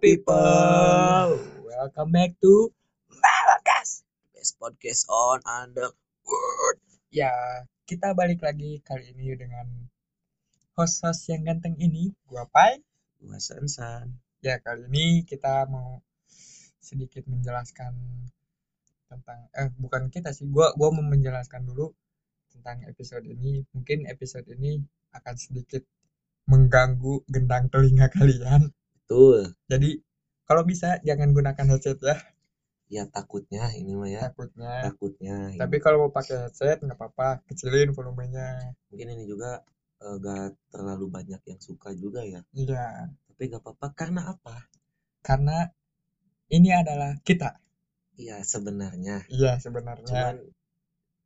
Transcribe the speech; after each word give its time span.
People, 0.00 1.36
welcome 1.60 2.08
back 2.08 2.32
to 2.40 2.72
Malakas, 3.12 4.00
best 4.32 4.56
podcast 4.56 5.04
on 5.12 5.76
the 5.76 5.92
world. 6.24 6.80
Ya, 7.12 7.28
kita 7.84 8.16
balik 8.16 8.40
lagi 8.40 8.80
kali 8.80 9.12
ini 9.12 9.36
dengan 9.36 9.68
host-host 10.72 11.28
yang 11.28 11.44
ganteng 11.44 11.76
ini, 11.76 12.16
gua 12.24 12.48
Pai. 12.48 12.80
Gua 13.20 13.36
Sansan. 13.36 14.16
Ya, 14.40 14.56
kali 14.64 14.88
ini 14.88 15.28
kita 15.28 15.68
mau 15.68 16.00
sedikit 16.80 17.28
menjelaskan 17.28 17.92
tentang 19.04 19.52
eh 19.52 19.68
bukan 19.76 20.08
kita 20.08 20.32
sih, 20.32 20.48
gua 20.48 20.72
gua 20.80 20.96
mau 20.96 21.04
menjelaskan 21.04 21.68
dulu 21.68 21.92
tentang 22.48 22.88
episode 22.88 23.28
ini. 23.28 23.68
Mungkin 23.76 24.08
episode 24.08 24.48
ini 24.48 24.80
akan 25.12 25.36
sedikit 25.36 25.84
mengganggu 26.48 27.20
gendang 27.28 27.68
telinga 27.68 28.08
kalian. 28.08 28.72
Betul. 29.10 29.58
Jadi 29.66 29.90
kalau 30.46 30.62
bisa 30.62 31.02
jangan 31.02 31.34
gunakan 31.34 31.66
headset 31.74 31.98
ya, 31.98 32.14
Ya 32.86 33.02
takutnya 33.10 33.74
ini 33.74 33.98
mah 33.98 34.06
ya. 34.06 34.30
takutnya. 34.30 34.86
Takutnya. 34.86 35.34
ini. 35.50 35.58
Tapi 35.58 35.76
kalau 35.82 36.06
mau 36.06 36.14
pakai 36.14 36.46
headset 36.46 36.78
nggak 36.78 36.94
apa-apa, 36.94 37.42
kecilin 37.50 37.90
volumenya. 37.90 38.70
mungkin 38.86 39.10
ini 39.10 39.26
juga 39.26 39.66
eh, 39.98 40.14
gak 40.22 40.54
terlalu 40.70 41.10
banyak 41.10 41.42
yang 41.42 41.58
suka 41.58 41.90
juga 41.98 42.22
ya. 42.22 42.38
Iya, 42.54 43.10
Tapi 43.34 43.42
gak 43.50 43.66
apa-apa 43.66 43.86
karena 43.98 44.30
apa? 44.30 44.70
karena 45.26 45.66
ini 46.54 46.70
adalah 46.70 47.18
kita. 47.26 47.58
Iya 48.14 48.46
sebenarnya. 48.46 49.26
Iya 49.26 49.58
sebenarnya. 49.58 50.06
Cuman 50.06 50.34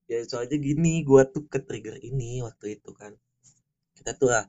ya 0.09 0.21
soalnya 0.25 0.57
gini, 0.57 1.05
gua 1.05 1.29
tuh 1.29 1.45
ke 1.53 1.61
trigger 1.61 2.01
ini 2.01 2.41
waktu 2.41 2.81
itu 2.81 2.97
kan. 2.97 3.13
Kita 3.93 4.17
tuh 4.17 4.33
ah, 4.33 4.45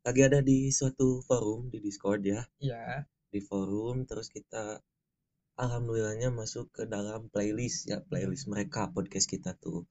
lagi 0.00 0.20
ada 0.24 0.40
di 0.40 0.72
suatu 0.72 1.20
forum 1.28 1.68
di 1.68 1.78
Discord 1.80 2.22
ya. 2.24 2.40
Iya, 2.60 3.04
Di 3.28 3.40
forum 3.44 4.08
terus 4.08 4.32
kita 4.32 4.80
alhamdulillahnya 5.60 6.32
masuk 6.32 6.72
ke 6.72 6.82
dalam 6.88 7.28
playlist 7.28 7.84
ya 7.92 8.00
playlist 8.00 8.48
mereka 8.48 8.88
podcast 8.88 9.28
kita 9.28 9.52
tuh. 9.60 9.84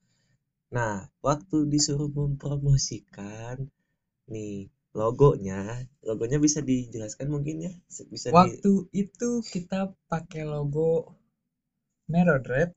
Nah, 0.73 1.05
waktu 1.21 1.65
disuruh 1.69 2.09
mempromosikan 2.09 3.69
nih 4.29 4.69
logonya, 4.97 5.85
logonya 6.01 6.37
bisa 6.41 6.65
dijelaskan 6.65 7.29
mungkin 7.29 7.69
ya? 7.69 7.73
Bisa 8.09 8.29
di 8.29 8.35
waktu 8.37 8.89
itu 8.93 9.29
kita 9.45 9.93
pakai 10.09 10.45
logo 10.45 11.17
Merodred 12.09 12.73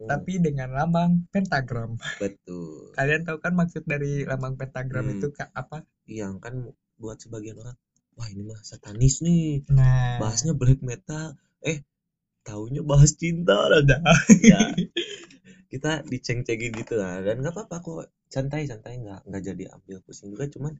Hmm, 0.00 0.10
tapi 0.10 0.32
dengan 0.46 0.68
lambang 0.78 1.10
pentagram. 1.34 1.90
betul. 2.20 2.94
Kalian 2.96 3.22
tahu 3.28 3.38
kan 3.44 3.52
maksud 3.60 3.82
dari 3.92 4.24
lambang 4.30 4.54
pentagram 4.60 5.06
Hmm. 5.06 5.14
itu 5.14 5.26
ka- 5.36 5.52
apa? 5.62 5.78
Yang 6.08 6.34
kan 6.44 6.54
buat 7.02 7.18
sebagian 7.22 7.56
orang, 7.62 7.76
wah 8.18 8.28
ini 8.32 8.42
mah 8.50 8.60
satanis 8.70 9.22
nih, 9.26 9.62
Nah, 9.68 10.20
bahasnya 10.20 10.52
black 10.60 10.80
metal, 10.90 11.36
eh 11.64 11.78
taunya 12.46 12.82
bahas 12.90 13.12
cinta 13.20 13.56
ada. 13.78 13.98
ya 14.50 14.74
kita 15.72 15.92
diceng-cengin 16.10 16.72
gitu 16.80 16.94
lah 17.00 17.14
dan 17.26 17.36
nggak 17.40 17.54
apa-apa 17.56 17.76
kok 17.86 18.00
santai 18.34 18.62
santai 18.70 18.94
nggak 19.02 19.20
nggak 19.28 19.42
jadi 19.48 19.64
ambil 19.76 19.98
pusing 20.04 20.28
juga 20.34 20.44
cuman 20.54 20.72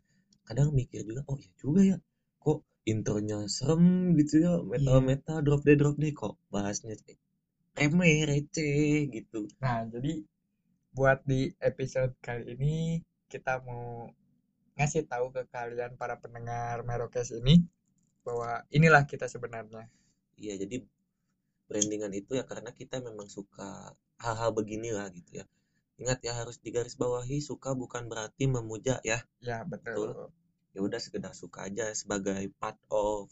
kadang 0.47 0.69
mikir 0.79 1.01
juga 1.09 1.23
oh 1.31 1.39
iya 1.45 1.53
juga 1.63 1.81
ya 1.91 1.97
kok 2.45 2.59
intronya 2.93 3.39
serem 3.57 3.85
gitu 4.19 4.35
ya 4.45 4.53
metal 4.73 4.99
metal 5.11 5.39
drop 5.47 5.61
deh 5.67 5.77
drop 5.81 5.97
deh 6.03 6.13
kok 6.21 6.35
bahasnya 6.55 6.95
remeh 7.81 8.17
receh 8.31 9.09
gitu 9.15 9.41
Nah, 9.65 9.79
jadi 9.93 10.13
buat 10.97 11.19
di 11.31 11.41
episode 11.71 12.13
kali 12.27 12.45
ini 12.55 12.77
kita 13.33 13.55
mau 13.69 13.85
ngasih 14.79 15.05
tahu 15.13 15.27
ke 15.37 15.43
kalian 15.55 15.93
para 16.01 16.17
pendengar 16.25 16.77
Merokes 16.89 17.31
ini 17.41 17.55
bahwa 18.27 18.51
inilah 18.77 19.05
kita 19.13 19.27
sebenarnya. 19.35 19.85
iya 20.43 20.55
jadi 20.63 20.77
brandingan 21.71 22.13
itu 22.21 22.33
ya 22.39 22.45
karena 22.51 22.71
kita 22.81 22.97
memang 23.09 23.29
suka 23.37 23.69
hal-hal 24.25 24.51
beginilah 24.59 25.07
gitu 25.19 25.31
ya 25.41 25.45
ingat 26.03 26.19
ya 26.27 26.33
harus 26.41 26.57
digarisbawahi 26.67 27.39
suka 27.51 27.71
bukan 27.83 28.05
berarti 28.13 28.45
memuja 28.57 28.97
ya 29.11 29.19
Ya, 29.41 29.65
betul. 29.65 30.31
ya 30.75 30.81
udah 30.87 31.01
sekedar 31.07 31.33
suka 31.43 31.59
aja 31.69 31.87
sebagai 32.01 32.43
part 32.61 32.79
of 32.91 33.29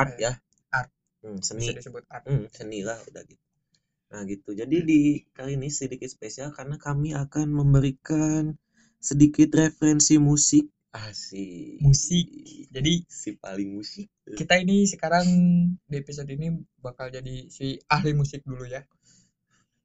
art 0.00 0.12
Eh, 0.16 0.24
ya 0.24 0.32
art. 0.78 0.90
Hmm, 1.22 1.38
Bisa 1.38 1.48
seni 1.48 1.68
disebut 1.78 2.04
art. 2.14 2.24
Hmm, 2.28 2.44
seni 2.56 2.78
lah 2.88 2.98
udah 3.08 3.22
gitu 3.30 3.44
nah 4.08 4.24
gitu 4.24 4.56
jadi 4.56 4.76
di 4.82 5.00
kali 5.36 5.60
ini 5.60 5.68
sedikit 5.68 6.08
spesial 6.08 6.48
karena 6.50 6.80
kami 6.80 7.12
akan 7.12 7.46
memberikan 7.52 8.56
sedikit 8.98 9.52
referensi 9.54 10.16
musik 10.18 10.64
asik 10.88 11.78
Musik. 11.84 12.26
Jadi 12.72 13.04
si 13.06 13.36
paling 13.36 13.76
musik 13.76 14.08
kita 14.34 14.56
ini 14.56 14.88
sekarang 14.88 15.26
di 15.84 15.96
episode 16.00 16.26
ini 16.32 16.48
bakal 16.80 17.12
jadi 17.12 17.46
si 17.52 17.76
ahli 17.86 18.16
musik 18.16 18.40
dulu 18.42 18.64
ya. 18.64 18.80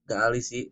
gak 0.04 0.20
ahli 0.32 0.40
sih 0.40 0.64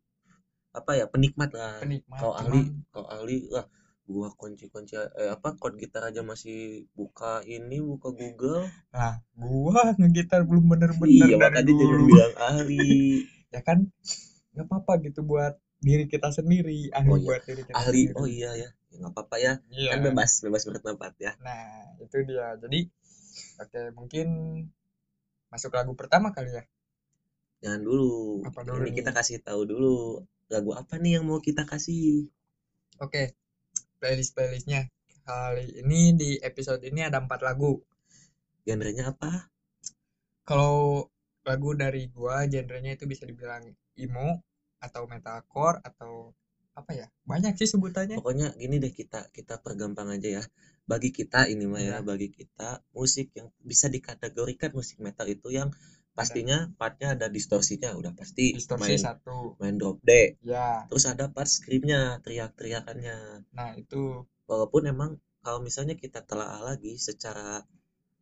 apa 0.72 0.96
ya 0.96 1.06
penikmat 1.12 1.52
lah 1.52 1.84
Penikmat. 1.84 2.16
kalau 2.16 2.34
ahli 2.34 2.60
kalau 2.90 3.08
ahli 3.12 3.38
lah 3.52 3.68
gua 4.08 4.32
kunci-kunci 4.36 4.96
eh 4.96 5.32
apa 5.32 5.56
chord 5.56 5.76
gitar 5.76 6.08
aja 6.08 6.24
masih 6.24 6.88
buka 6.96 7.44
ini 7.44 7.80
buka 7.80 8.12
Google 8.12 8.68
Nah, 8.92 9.20
gua 9.36 9.92
ngegitar 10.00 10.44
belum 10.44 10.68
bener-bener 10.68 11.12
iya 11.12 11.36
dari 11.36 11.44
makanya 11.60 11.72
jangan 11.76 11.92
dulu. 11.92 12.08
bilang 12.08 12.34
ahli 12.40 12.88
Ya 13.52 13.62
kan 13.64 13.92
nggak 14.56 14.66
apa-apa 14.68 14.94
gitu 15.08 15.24
buat 15.24 15.56
diri 15.82 16.06
kita 16.08 16.30
sendiri, 16.32 16.92
ahli 16.94 17.10
Oh 17.12 17.18
iya, 17.20 17.28
buat 17.28 17.42
diri 17.48 17.62
kita 17.68 17.76
ahli 17.80 18.02
sendiri. 18.12 18.20
oh 18.20 18.28
iya 18.30 18.52
ya 18.56 18.70
Ya, 18.92 18.98
nggak 19.00 19.12
apa-apa 19.16 19.36
ya 19.40 19.54
Iya. 19.72 19.90
kan 19.96 20.00
bebas 20.04 20.32
bebas 20.44 20.64
bertempat 20.68 21.14
ya 21.20 21.32
Nah, 21.40 21.96
itu 22.04 22.18
dia. 22.28 22.60
Jadi, 22.60 22.80
oke, 23.64 23.82
mungkin 23.96 24.28
masuk 25.52 25.72
lagu 25.76 25.96
pertama 25.96 26.32
kali 26.36 26.52
ya. 26.52 26.64
Jangan 27.64 27.82
dulu. 27.88 28.42
Apa 28.48 28.62
dulu 28.68 28.84
Ini 28.84 28.90
nih? 28.92 28.96
kita 29.00 29.12
kasih 29.16 29.38
tahu 29.44 29.62
dulu 29.68 29.96
lagu 30.52 30.72
apa 30.76 31.00
nih 31.00 31.20
yang 31.20 31.24
mau 31.30 31.40
kita 31.40 31.64
kasih. 31.64 32.28
Oke, 33.00 33.32
playlist-playlistnya. 34.04 34.92
Kali 35.24 35.80
ini 35.80 36.12
di 36.18 36.30
episode 36.44 36.82
ini 36.84 37.06
ada 37.06 37.22
empat 37.24 37.40
lagu. 37.46 37.80
Genrenya 38.68 39.14
apa? 39.16 39.48
Kalau 40.44 41.08
lagu 41.50 41.70
dari 41.74 42.08
gua, 42.16 42.46
genrenya 42.52 42.92
itu 42.98 43.06
bisa 43.10 43.24
dibilang 43.30 43.64
emo 43.98 44.30
atau 44.82 45.04
metalcore 45.12 45.78
atau 45.90 46.34
apa 46.80 46.92
ya? 46.96 47.08
Banyak 47.28 47.54
sih 47.60 47.70
sebutannya. 47.70 48.18
Pokoknya 48.20 48.48
gini 48.58 48.76
deh 48.84 48.94
kita 48.94 49.30
kita 49.36 49.60
pergampang 49.66 50.08
aja 50.16 50.30
ya. 50.42 50.44
Bagi 50.88 51.10
kita 51.14 51.48
ini 51.54 51.66
mah 51.70 51.82
ya, 51.82 52.00
Iya. 52.00 52.08
bagi 52.10 52.30
kita 52.32 52.70
musik 52.98 53.28
yang 53.38 53.48
bisa 53.62 53.88
dikategorikan 53.92 54.72
musik 54.74 54.98
metal 55.06 55.28
itu 55.30 55.48
yang 55.54 55.70
pastinya 56.12 56.68
partnya 56.76 57.16
ada 57.16 57.28
distorsinya 57.32 57.96
udah 57.96 58.12
pasti 58.12 58.52
Distorsi 58.52 58.96
main 58.96 59.00
satu. 59.00 59.56
main 59.62 59.76
drop 59.80 59.98
D. 60.04 60.36
Ya, 60.44 60.84
Terus 60.90 61.06
ada 61.08 61.26
part 61.32 61.48
screamnya, 61.48 62.20
teriak-teriakannya. 62.24 63.48
nah 63.56 63.72
itu 63.80 64.26
Walaupun 64.50 64.84
emang 64.92 65.12
kalau 65.46 65.60
misalnya 65.64 65.96
kita 65.96 66.20
telah 66.28 66.60
lagi 66.60 67.00
secara 67.00 67.64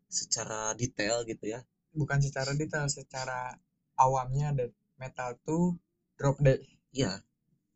secara 0.10 0.74
detail 0.78 1.26
gitu 1.26 1.46
ya. 1.54 1.62
Bukan 1.94 2.20
secara 2.22 2.52
detail, 2.56 2.88
secara 2.90 3.54
awamnya 4.00 4.56
death 4.56 4.76
metal 5.00 5.36
tuh 5.48 5.76
drop 6.20 6.38
D. 6.40 6.60
Iya. 6.96 7.24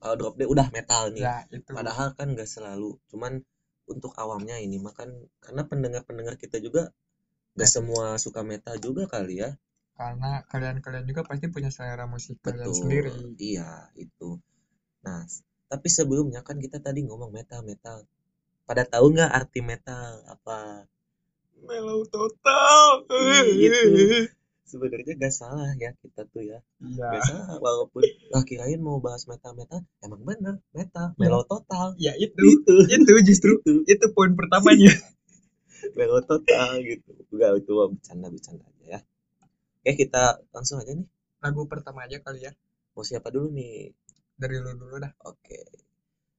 Kalau 0.03 0.15
drop 0.19 0.35
D 0.35 0.43
udah 0.47 0.67
metal 0.75 1.11
nih. 1.15 1.23
Ya, 1.23 1.37
itu. 1.47 1.71
Padahal 1.71 2.11
kan 2.17 2.35
nggak 2.35 2.49
selalu, 2.49 2.99
cuman 3.07 3.39
untuk 3.87 4.15
awamnya 4.15 4.59
ini 4.59 4.79
makan 4.79 5.27
karena 5.43 5.63
pendengar-pendengar 5.67 6.35
kita 6.39 6.59
juga 6.59 6.91
nggak 7.55 7.69
Nah. 7.69 7.73
semua 7.75 8.05
suka 8.19 8.41
metal 8.43 8.75
juga 8.79 9.07
kali 9.07 9.43
ya. 9.43 9.51
Karena 9.93 10.41
kalian-kalian 10.49 11.05
juga 11.05 11.21
pasti 11.21 11.45
punya 11.53 11.69
selera 11.69 12.09
musik 12.09 12.41
kalian 12.41 12.65
Betul. 12.67 12.79
sendiri. 12.81 13.11
Iya, 13.37 13.93
itu. 13.95 14.41
Nah, 15.05 15.21
tapi 15.69 15.87
sebelumnya 15.91 16.41
kan 16.41 16.57
kita 16.57 16.81
tadi 16.81 17.05
ngomong 17.05 17.29
metal 17.29 17.61
metal. 17.61 18.03
Pada 18.67 18.83
tahu 18.87 19.13
nggak 19.13 19.31
arti 19.31 19.59
metal 19.61 20.23
apa? 20.25 20.87
Mellow 21.63 22.03
total. 22.07 23.07
Gitu. 23.07 24.29
Sebenarnya 24.63 25.13
gak 25.21 25.33
salah 25.35 25.69
ya 25.77 25.93
kita 26.01 26.25
tuh 26.33 26.41
ya. 26.41 26.59
Iya. 26.81 27.07
Gak 27.13 27.23
salah 27.29 27.57
walaupun 27.61 28.01
lah 28.33 28.41
kirain 28.41 28.81
mau 28.81 28.97
bahas 28.97 29.29
metal 29.29 29.53
metal, 29.53 29.85
emang 30.01 30.21
bener 30.25 30.55
metal, 30.73 31.13
Iya. 31.13 31.19
mellow 31.21 31.43
total. 31.45 31.93
Ya 32.01 32.17
itu. 32.17 32.41
Itu. 32.41 32.75
Itu 32.89 33.11
justru 33.21 33.51
Itu. 33.61 33.85
itu 33.85 34.05
poin 34.17 34.33
pertamanya. 34.33 34.89
Mellow 35.99 36.23
total 36.23 36.79
gitu. 36.79 37.11
Enggak 37.29 37.59
itu 37.59 37.71
mah 37.75 37.87
bercanda-bercanda 37.91 38.63
aja 38.65 38.85
ya. 38.87 38.99
Oke, 39.83 39.91
kita 39.99 40.39
langsung 40.55 40.79
aja 40.79 40.95
nih. 40.95 41.05
Lagu 41.43 41.67
pertama 41.67 42.07
aja 42.07 42.23
kali 42.23 42.47
ya. 42.47 42.55
Mau 42.95 43.03
siapa 43.03 43.27
dulu 43.29 43.51
nih? 43.51 43.91
Dari 44.39 44.63
lu 44.63 44.79
dulu 44.79 44.95
dah. 44.97 45.11
Oke. 45.27 45.59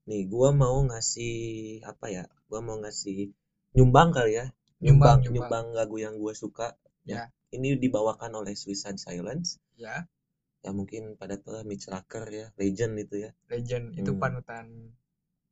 Nih, 0.08 0.24
gua 0.32 0.48
mau 0.56 0.80
ngasih 0.88 1.36
apa 1.84 2.08
ya? 2.08 2.24
Gua 2.48 2.64
mau 2.64 2.80
ngasih 2.80 3.36
nyumbang 3.76 4.16
kali 4.16 4.40
ya. 4.40 4.48
Nyumbang, 4.84 5.24
Nyumbang, 5.24 5.72
lagu 5.72 5.96
yang 5.96 6.14
gua 6.14 6.32
suka. 6.32 6.76
Ya. 7.02 7.32
Ini 7.48 7.76
dibawakan 7.76 8.34
oleh 8.34 8.52
Suicide 8.52 8.98
Silence. 8.98 9.56
Ya, 9.74 10.04
Ya 10.60 10.72
mungkin 10.72 11.14
pada 11.14 11.36
lah 11.44 11.60
Mitch 11.60 11.88
Lacker 11.88 12.24
ya, 12.26 12.48
legend 12.54 12.96
itu 12.98 13.20
ya. 13.20 13.30
legend 13.46 13.92
itu 13.94 14.10
Hmm. 14.10 14.20
panutan 14.20 14.66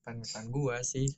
panutan 0.03 0.45
gua 0.49 0.81
sih. 0.83 1.09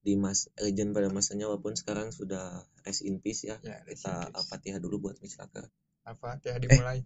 di 0.00 0.14
mas 0.14 0.52
legend 0.58 0.92
pada 0.92 1.08
masanya 1.08 1.48
walaupun 1.48 1.72
sekarang 1.72 2.12
sudah 2.12 2.44
rest 2.82 3.00
in 3.02 3.18
peace 3.18 3.42
ya. 3.42 3.56
Ya 3.58 3.80
rest 3.80 4.04
kita 4.04 4.28
al-fatihah 4.30 4.76
dulu 4.76 5.00
buat 5.00 5.16
Mitch 5.18 5.34
Laker 5.34 5.64
apa? 6.02 6.36
Ya 6.44 6.58
dimulai. 6.58 7.00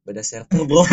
Beda 0.00 0.22
server 0.22 0.64
bro. 0.64 0.80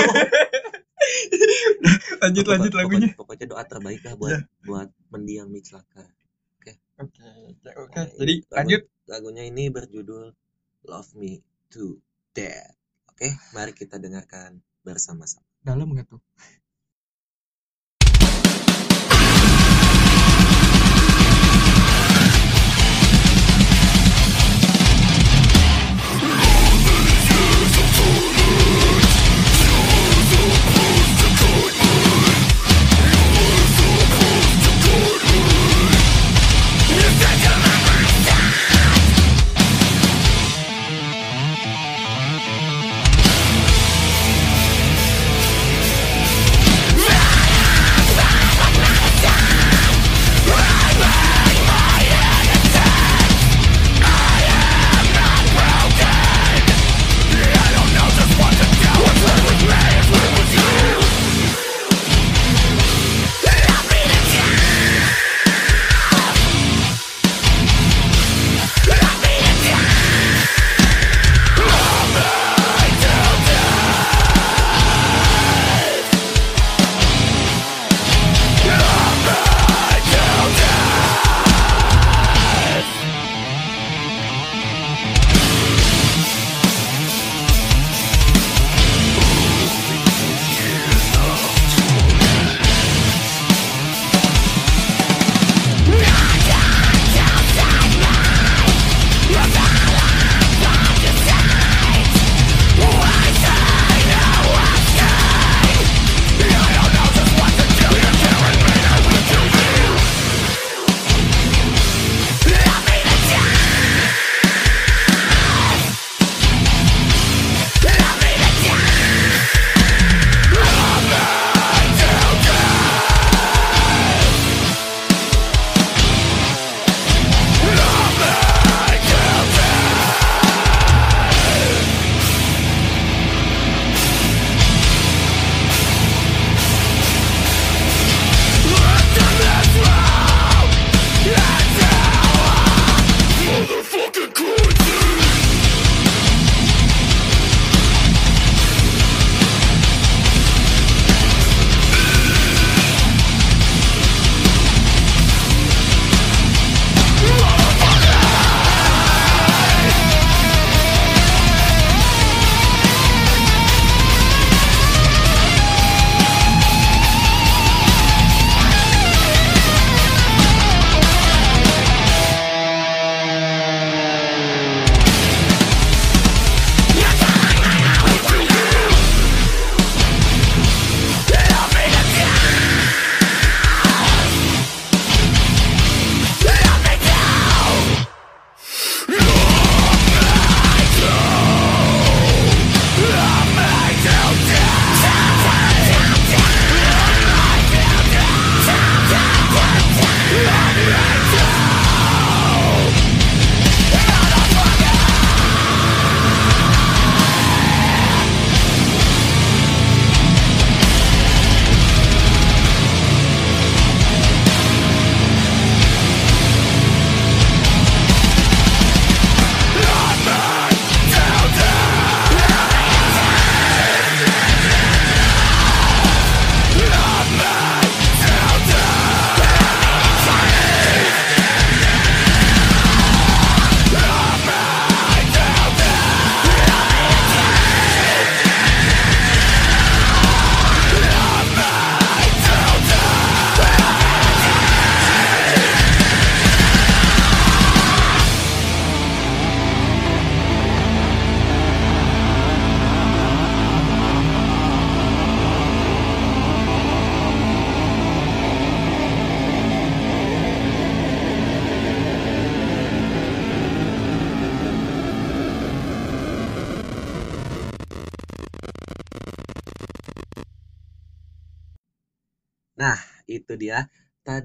Lanjut 2.19 2.43
Pokok- 2.43 2.51
lanjut 2.51 2.67
pokoknya- 2.67 2.75
lagunya. 2.75 3.09
pokoknya 3.15 3.45
doa 3.47 3.63
terbaik 3.63 4.01
lah 4.03 4.15
buat 4.15 4.35
buat 4.61 4.89
mendiang 5.07 5.47
Mitch 5.47 5.71
Laker 5.71 6.11
oke? 6.59 6.73
Ya, 7.63 7.71
oke 7.77 8.01
jadi 8.19 8.33
lanjut 8.51 8.81
lagunya 9.09 9.43
ini 9.43 9.73
berjudul 9.73 10.31
Love 10.85 11.11
Me 11.17 11.41
to 11.73 11.97
Death. 12.31 12.77
Oke 13.09 13.33
mari 13.57 13.73
kita 13.73 13.97
dengarkan 13.97 14.61
bersama-sama. 14.85 15.43
Dalam 15.65 15.89
nggak 15.89 16.07
tuh 16.07 16.21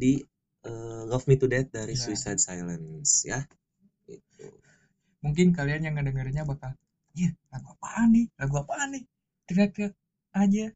tadi 0.05 0.21
eh, 0.69 1.03
Love 1.09 1.25
Me 1.33 1.35
to 1.41 1.49
Death 1.49 1.73
dari 1.73 1.97
Ya. 1.97 2.01
Suicide 2.05 2.37
Silence 2.41 3.25
ya. 3.25 3.41
Itu. 4.05 4.53
mungkin 5.25 5.57
kalian 5.57 5.89
yang 5.89 5.97
ngedengerinnya 5.97 6.45
bakal 6.45 6.77
iya 7.17 7.33
lagu 7.49 7.73
apaan 7.73 8.13
nih 8.13 8.27
lagu 8.37 8.55
apaan 8.61 8.89
nih 8.93 9.03
teriak-teriak 9.49 9.93
aja 10.37 10.67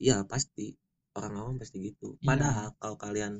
Iya, 0.00 0.26
pasti 0.26 0.74
orang 1.14 1.32
awam 1.38 1.54
pasti 1.60 1.78
gitu. 1.92 2.16
Iya. 2.18 2.26
Padahal 2.26 2.66
kalau 2.80 2.96
kalian 2.98 3.32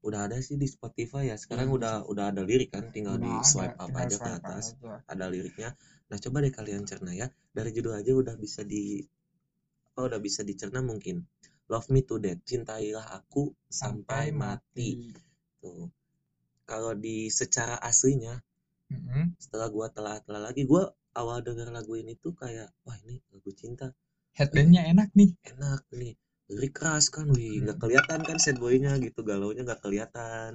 udah 0.00 0.26
ada 0.26 0.40
sih 0.40 0.56
di 0.56 0.64
Spotify 0.64 1.28
ya 1.28 1.36
sekarang 1.36 1.68
Iya, 1.68 1.76
udah 1.76 1.94
udah 2.08 2.24
ada 2.32 2.40
lirik 2.40 2.72
kan 2.72 2.88
tinggal 2.88 3.20
di 3.20 3.28
Udah 3.28 3.44
ada, 3.44 3.44
swipe 3.44 3.76
up 3.76 3.90
aja 3.92 4.16
ke 4.16 4.24
swipe 4.24 4.32
up 4.32 4.40
atas 4.40 4.64
aja. 4.80 4.92
ada 5.12 5.24
liriknya 5.28 5.70
nah 6.08 6.16
coba 6.16 6.40
deh 6.40 6.50
kalian 6.56 6.82
cerna 6.88 7.12
ya 7.12 7.28
dari 7.52 7.70
judul 7.76 7.92
aja 8.00 8.10
udah 8.16 8.34
bisa 8.40 8.64
di 8.64 9.04
apa 9.92 10.00
udah 10.08 10.20
bisa 10.24 10.40
dicerna 10.42 10.80
mungkin 10.80 11.20
love 11.72 11.86
me 11.94 12.00
to 12.08 12.14
death 12.24 12.42
cintailah 12.50 13.06
aku 13.18 13.42
sampai, 13.80 14.24
mati. 14.42 14.90
tuh 15.62 15.84
kalau 16.70 16.92
di 17.04 17.16
secara 17.38 17.76
aslinya 17.90 18.34
Mm-mm. 18.92 19.34
setelah 19.42 19.68
gua 19.74 19.86
telah-telah 19.96 20.40
lagi 20.46 20.62
gua 20.70 20.82
awal 21.20 21.38
denger 21.46 21.68
lagu 21.76 21.94
ini 22.02 22.12
tuh 22.24 22.32
kayak 22.42 22.68
wah 22.86 22.96
ini 23.04 23.16
lagu 23.32 23.50
cinta 23.60 23.86
Headbandnya 24.38 24.82
enak 24.92 25.10
nih. 25.18 25.30
enak 25.52 25.82
nih 26.00 26.14
lirik 26.50 26.72
keras 26.78 27.06
kan 27.14 27.26
wih 27.36 27.54
nggak 27.62 27.78
kelihatan 27.82 28.20
kan 28.28 28.38
sad 28.44 28.56
boy-nya 28.62 28.92
gitu 29.04 29.20
galaunya 29.28 29.62
nggak 29.66 29.82
kelihatan 29.84 30.52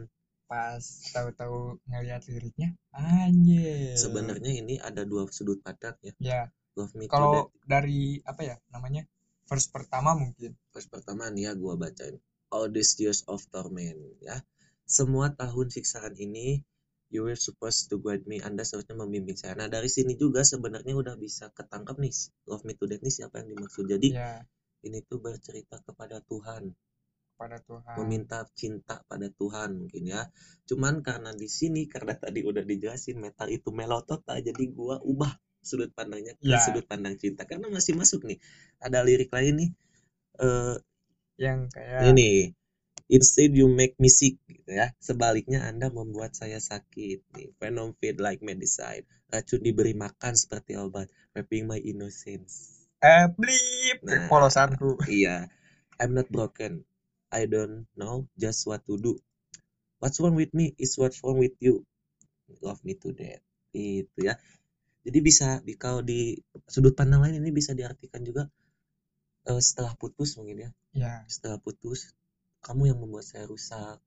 Pas 0.50 0.86
tahu-tahu 1.14 1.60
ngeliat 1.90 2.22
liriknya, 2.30 2.70
anjir. 2.98 4.02
sebenarnya 4.02 4.52
ini 4.62 4.76
ada 4.88 5.02
dua 5.12 5.24
sudut 5.38 5.58
pandang 5.66 5.98
ya 6.08 6.14
Ya, 6.28 6.40
love 6.78 6.94
me 7.00 7.08
to 7.18 7.28
kalau 7.28 7.36
dari 7.72 8.20
apa 8.32 8.42
ya 8.50 8.56
namanya? 8.74 9.02
First 9.46 9.70
pertama 9.70 10.18
mungkin. 10.18 10.58
Verse 10.74 10.90
pertama 10.90 11.30
nih 11.30 11.50
ya 11.50 11.52
gua 11.54 11.78
bacain. 11.78 12.18
All 12.50 12.70
these 12.74 12.98
years 12.98 13.22
of 13.30 13.46
torment 13.54 13.98
ya. 14.22 14.42
Semua 14.86 15.34
tahun 15.34 15.70
siksaan 15.70 16.18
ini 16.18 16.62
you 17.14 17.22
were 17.26 17.38
supposed 17.38 17.90
to 17.90 18.02
guide 18.02 18.26
me. 18.26 18.42
Anda 18.42 18.66
seharusnya 18.66 18.98
membimbing 18.98 19.38
saya. 19.38 19.54
Nah 19.54 19.70
dari 19.70 19.90
sini 19.90 20.18
juga 20.18 20.42
sebenarnya 20.42 20.98
udah 20.98 21.16
bisa 21.18 21.54
ketangkap 21.54 21.98
nih. 22.02 22.14
Love 22.50 22.66
me 22.66 22.74
to 22.74 22.86
death 22.90 23.06
nih 23.06 23.14
siapa 23.14 23.42
yang 23.46 23.54
dimaksud. 23.54 23.86
Jadi 23.86 24.10
Ya, 24.18 24.42
ini 24.86 25.02
tuh 25.06 25.22
bercerita 25.22 25.78
kepada 25.86 26.22
Tuhan. 26.26 26.74
Pada 27.36 27.60
Tuhan. 27.60 27.96
meminta 28.00 28.48
cinta 28.56 29.04
pada 29.06 29.28
Tuhan 29.30 29.76
mungkin 29.78 30.08
ya. 30.08 30.26
Cuman 30.66 31.04
karena 31.04 31.36
di 31.36 31.52
sini 31.52 31.84
karena 31.86 32.16
tadi 32.16 32.42
udah 32.42 32.64
dijelasin 32.64 33.20
metal 33.20 33.52
itu 33.52 33.70
melotota 33.76 34.40
jadi 34.40 34.64
gua 34.72 35.04
ubah 35.04 35.36
sudut 35.70 35.92
pandangnya 35.98 36.34
ke 36.46 36.54
Ya. 36.54 36.62
sudut 36.66 36.86
pandang 36.92 37.16
cinta 37.22 37.44
karena 37.50 37.68
masih 37.74 37.94
masuk 38.02 38.22
nih. 38.30 38.40
Ada 38.86 39.00
lirik 39.08 39.30
lain 39.36 39.54
nih 39.62 39.70
eh 40.46 40.76
Yang 41.40 41.62
kayak 41.76 42.12
ini 42.12 42.32
Instead 43.18 43.52
you 43.60 43.68
make 43.70 43.96
me 44.04 44.10
sick 44.20 44.36
gitu 44.50 44.72
ya. 44.82 44.88
Sebaliknya 44.98 45.60
Anda 45.70 45.88
membuat 45.94 46.32
saya 46.42 46.58
sakit 46.58 47.20
nih. 47.38 47.50
Venom 47.62 47.94
feed 48.02 48.18
like 48.26 48.42
medicine. 48.42 49.06
Racun 49.34 49.62
diberi 49.62 49.94
makan 49.94 50.34
seperti 50.34 50.74
obat. 50.86 51.08
Raping 51.38 51.66
my 51.72 51.80
innocence. 51.92 52.54
eh 53.12 53.26
blip 53.38 54.00
Nah. 54.06 54.30
polosanku. 54.30 54.90
Iya. 55.08 55.50
I'm 56.02 56.14
not 56.18 56.28
broken. 56.34 56.84
I 57.32 57.46
don't 57.48 57.88
know 58.00 58.28
just 58.38 58.66
what 58.70 58.84
to 58.90 58.98
do. 59.00 59.14
What's 60.02 60.20
wrong 60.22 60.36
with 60.38 60.54
me 60.54 60.76
is 60.78 60.98
what's 61.00 61.22
wrong 61.24 61.40
with 61.40 61.56
you. 61.62 61.86
Love 62.62 62.82
me 62.88 62.96
to 63.02 63.10
death. 63.14 63.44
Itu 63.76 64.20
ya. 64.30 64.36
Jadi 65.06 65.20
bisa 65.22 65.62
di 65.62 65.78
kalau 65.78 66.02
di 66.02 66.34
sudut 66.66 66.98
pandang 66.98 67.22
lain 67.22 67.38
ini 67.38 67.54
bisa 67.54 67.78
diartikan 67.78 68.26
juga 68.26 68.50
eh, 69.46 69.62
setelah 69.62 69.94
putus 69.94 70.34
mungkin 70.42 70.66
ya. 70.66 70.72
Ya, 70.98 71.14
Setelah 71.30 71.62
putus 71.62 72.12
kamu 72.66 72.90
yang 72.90 72.98
membuat 72.98 73.30
saya 73.30 73.46
rusak. 73.46 74.02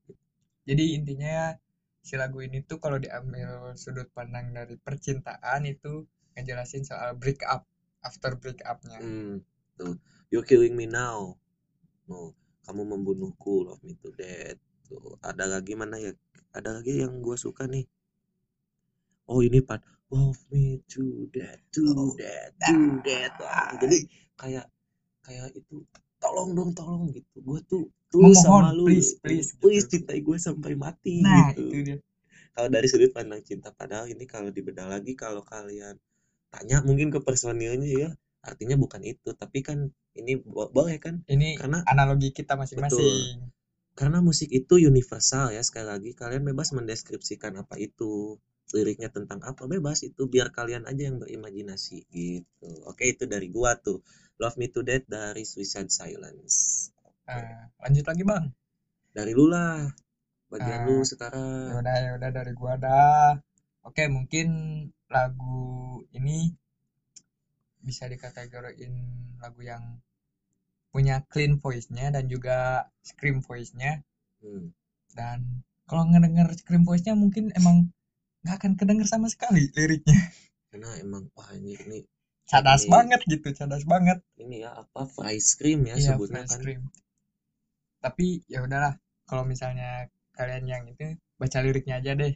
jadi 0.67 0.99
intinya 0.99 1.55
si 2.03 2.19
lagu 2.19 2.43
ini 2.43 2.61
tuh 2.67 2.83
kalau 2.83 2.99
diambil 2.99 3.73
sudut 3.79 4.11
pandang 4.11 4.51
dari 4.51 4.75
percintaan 4.77 5.65
itu 5.65 6.05
ngejelasin 6.35 6.83
soal 6.83 7.15
break 7.15 7.47
up 7.47 7.65
after 8.03 8.35
break 8.35 8.59
up-nya. 8.67 8.99
Hmm, 8.99 9.43
tuh. 9.79 9.99
You're 10.29 10.45
killing 10.47 10.75
me 10.75 10.91
now. 10.91 11.39
No, 12.11 12.35
kamu 12.67 12.85
membunuhku. 12.99 13.65
Love 13.65 13.83
me 13.87 13.95
to 14.03 14.13
death. 14.13 14.59
Tuh. 14.87 15.17
Ada 15.25 15.47
lagi 15.49 15.73
mana 15.79 15.97
ya? 16.01 16.13
Ada 16.53 16.81
lagi 16.81 17.01
yang 17.01 17.21
gue 17.21 17.37
suka 17.37 17.65
nih. 17.69 17.87
Oh 19.33 19.41
ini 19.47 19.61
part 19.69 19.83
Love 20.09 20.41
me 20.49 20.81
to 20.89 21.29
death, 21.37 21.61
to 21.77 22.17
death, 22.17 22.53
to 22.65 22.77
death. 23.05 23.37
Wah, 23.45 23.77
jadi 23.77 23.97
kayak 24.41 24.65
kayak 25.27 25.49
itu 25.61 25.77
tolong 26.23 26.51
dong, 26.57 26.71
tolong 26.73 27.05
gitu. 27.17 27.37
Gue 27.45 27.61
tuh 27.69 27.83
tulus 28.13 28.41
sama 28.45 28.73
lu. 28.73 28.89
please, 28.89 29.11
gitu. 29.13 29.21
please, 29.25 29.49
please 29.61 29.85
gitu. 29.85 29.93
cintai 29.93 30.19
gue 30.25 30.37
sampai 30.41 30.73
mati 30.81 31.17
Nah, 31.25 31.53
gitu. 31.53 31.61
itu 31.61 31.77
dia. 31.87 31.99
Kalau 32.57 32.69
dari 32.75 32.87
sudut 32.93 33.13
pandang 33.17 33.43
cinta, 33.49 33.69
padahal 33.81 34.07
ini 34.15 34.25
kalau 34.35 34.51
dibedah 34.57 34.87
lagi, 34.95 35.13
kalau 35.17 35.43
kalian 35.45 35.97
tanya 36.55 36.79
mungkin 36.89 37.09
ke 37.15 37.21
personilnya 37.27 37.91
ya, 38.05 38.11
artinya 38.45 38.77
bukan 38.85 39.03
itu. 39.13 39.31
Tapi 39.37 39.59
kan 39.69 39.79
ini 40.21 40.33
bo- 40.41 40.73
boleh 40.73 40.97
kan? 41.05 41.21
Ini 41.35 41.51
Karena 41.59 41.81
analogi 41.93 42.29
kita 42.39 42.53
masing-masing. 42.61 43.39
karena 43.99 44.19
musik 44.29 44.49
itu 44.61 44.75
universal 44.91 45.47
ya. 45.57 45.63
Sekali 45.69 45.87
lagi 45.93 46.11
kalian 46.21 46.43
bebas 46.49 46.69
mendeskripsikan 46.77 47.53
apa 47.63 47.75
itu, 47.89 48.13
liriknya 48.77 49.09
tentang 49.09 49.41
apa 49.45 49.65
bebas 49.65 50.05
itu 50.05 50.29
biar 50.29 50.53
kalian 50.53 50.85
aja 50.91 51.09
yang 51.09 51.17
berimajinasi 51.23 52.05
gitu. 52.13 52.69
Oke 52.85 53.05
itu 53.13 53.25
dari 53.25 53.49
gua 53.49 53.77
tuh. 53.79 54.01
Love 54.39 54.57
Me 54.61 54.67
to 54.71 54.81
Death 54.87 55.07
dari 55.09 55.43
Suicide 55.43 55.91
Silence. 55.91 56.89
Nah, 57.29 57.69
lanjut 57.83 58.05
lagi 58.07 58.23
bang. 58.25 58.45
Dari 59.13 59.33
lu 59.35 59.49
lah. 59.51 59.89
Bagian 60.49 60.81
Ah, 60.81 60.87
lu 60.89 60.97
Ya 61.03 61.09
sekarang. 61.09 61.69
udah 61.81 61.97
ya 62.01 62.11
udah 62.17 62.31
dari 62.33 62.53
gua 62.57 62.75
dah. 62.81 63.37
Oke 63.85 64.05
mungkin 64.09 64.49
lagu 65.09 65.65
ini 66.13 66.53
bisa 67.81 68.05
dikategoriin 68.05 68.93
lagu 69.41 69.61
yang 69.65 70.03
punya 70.93 71.21
clean 71.29 71.57
voice-nya 71.63 72.09
dan 72.13 72.29
juga 72.29 72.89
scream 73.05 73.41
voice-nya 73.45 74.03
Hmm. 74.39 74.71
dan 75.19 75.67
kalau 75.91 76.07
ngedenger 76.07 76.47
scream 76.55 76.87
voice-nya 76.87 77.19
mungkin 77.19 77.51
emang 77.59 77.91
nggak 78.43 78.57
akan 78.59 78.73
kedenger 78.79 79.07
sama 79.09 79.27
sekali 79.33 79.63
liriknya. 79.77 80.19
Karena 80.71 80.91
emang 81.01 81.25
wah 81.37 81.51
ini 81.59 81.73
ini 81.87 81.99
cadas 82.51 82.83
ini- 82.85 82.93
banget 82.93 83.21
gitu 83.27 83.49
cadas 83.57 83.83
banget. 83.85 84.19
Ini 84.39 84.57
ya 84.65 84.71
apa 84.83 85.01
fry 85.09 85.37
scream 85.41 85.81
ya 85.91 85.95
iya 85.99 86.13
sebutnya 86.15 86.43
kan? 86.47 86.61
scream 86.61 86.83
tapi 87.99 88.39
ya 88.47 88.63
udahlah 88.63 88.95
kalau 89.27 89.43
misalnya 89.43 90.07
kalian 90.39 90.65
yang 90.71 90.83
itu 90.87 91.19
baca 91.41 91.59
liriknya 91.63 91.99
aja 91.99 92.13
deh. 92.15 92.33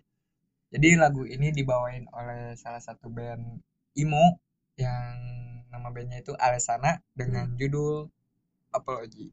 Jadi 0.73 0.88
lagu 0.99 1.23
ini 1.28 1.52
dibawain 1.52 2.04
oleh 2.11 2.56
salah 2.59 2.80
satu 2.82 3.06
band 3.12 3.61
emo 3.94 4.40
yang 4.80 5.14
nama 5.71 5.88
bandnya 5.94 6.18
itu 6.25 6.32
Alesana 6.37 6.99
dengan 7.14 7.47
judul 7.61 8.09
Apology. 8.73 9.28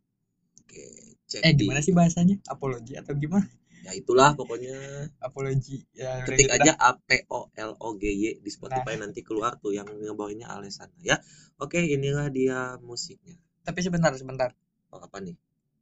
Oke 0.62 0.84
cek 1.32 1.42
eh 1.48 1.54
di 1.56 1.66
gimana 1.66 1.82
sih 1.82 1.96
bahasanya? 1.96 2.36
Apology 2.52 2.94
atau 3.00 3.14
gimana 3.18 3.48
ya 3.84 3.92
itulah 3.96 4.36
pokoknya. 4.36 4.76
Apology 5.24 5.84
ya 5.96 6.24
ketik 6.28 6.52
gitu 6.52 6.56
aja. 6.56 6.74
A 6.80 6.96
P 7.00 7.26
O 7.32 7.48
L 7.56 7.72
O 7.80 7.96
G 7.96 8.12
Y 8.12 8.24
di 8.44 8.52
Spotify 8.52 9.00
nanti 9.00 9.24
keluar 9.24 9.56
tuh 9.60 9.72
yang 9.76 9.88
ngebawainnya 9.88 10.52
Alessana 10.52 10.96
ya. 11.00 11.20
Oke 11.60 11.80
inilah 11.80 12.28
dia 12.32 12.76
musiknya. 12.84 13.40
Tapi 13.64 13.80
sebentar 13.84 14.12
sebentar. 14.16 14.52
Oh, 14.90 15.00
apa 15.00 15.22
nih? 15.22 15.38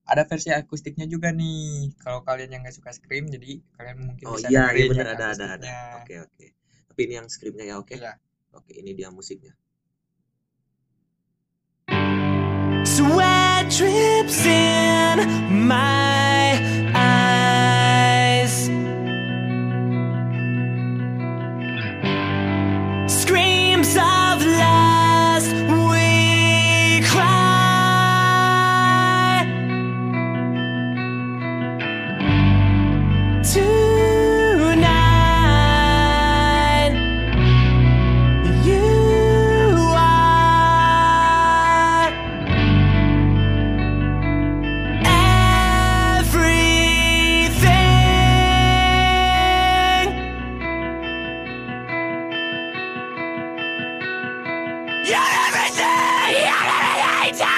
Ada 0.08 0.24
versi 0.24 0.52
akustiknya 0.56 1.04
juga 1.08 1.36
nih. 1.36 1.96
Kalau 2.00 2.24
kalian 2.24 2.56
yang 2.56 2.62
nggak 2.64 2.76
suka 2.76 2.96
scream 2.96 3.28
jadi 3.28 3.60
kalian 3.76 3.98
mungkin 4.08 4.26
oh 4.28 4.40
bisa 4.40 4.48
iya 4.48 4.72
iya 4.72 4.88
bener. 4.88 5.08
ada 5.16 5.26
ada 5.36 5.46
ada. 5.60 5.68
oke 6.00 6.14
oke. 6.24 6.46
Tapi 6.88 7.00
ini 7.08 7.14
yang 7.20 7.28
skripnya 7.28 7.66
ya 7.68 7.76
oke? 7.80 7.96
Iya. 7.96 8.16
oke 8.56 8.72
ini 8.72 8.96
dia 8.96 9.12
musiknya. 9.12 9.52
Sweat 12.88 13.68
drips 13.68 14.48
in 14.48 15.20
my 15.68 16.47
You're 55.08 55.16
everything! 55.16 55.86
You're 56.36 56.52
everything! 56.52 57.57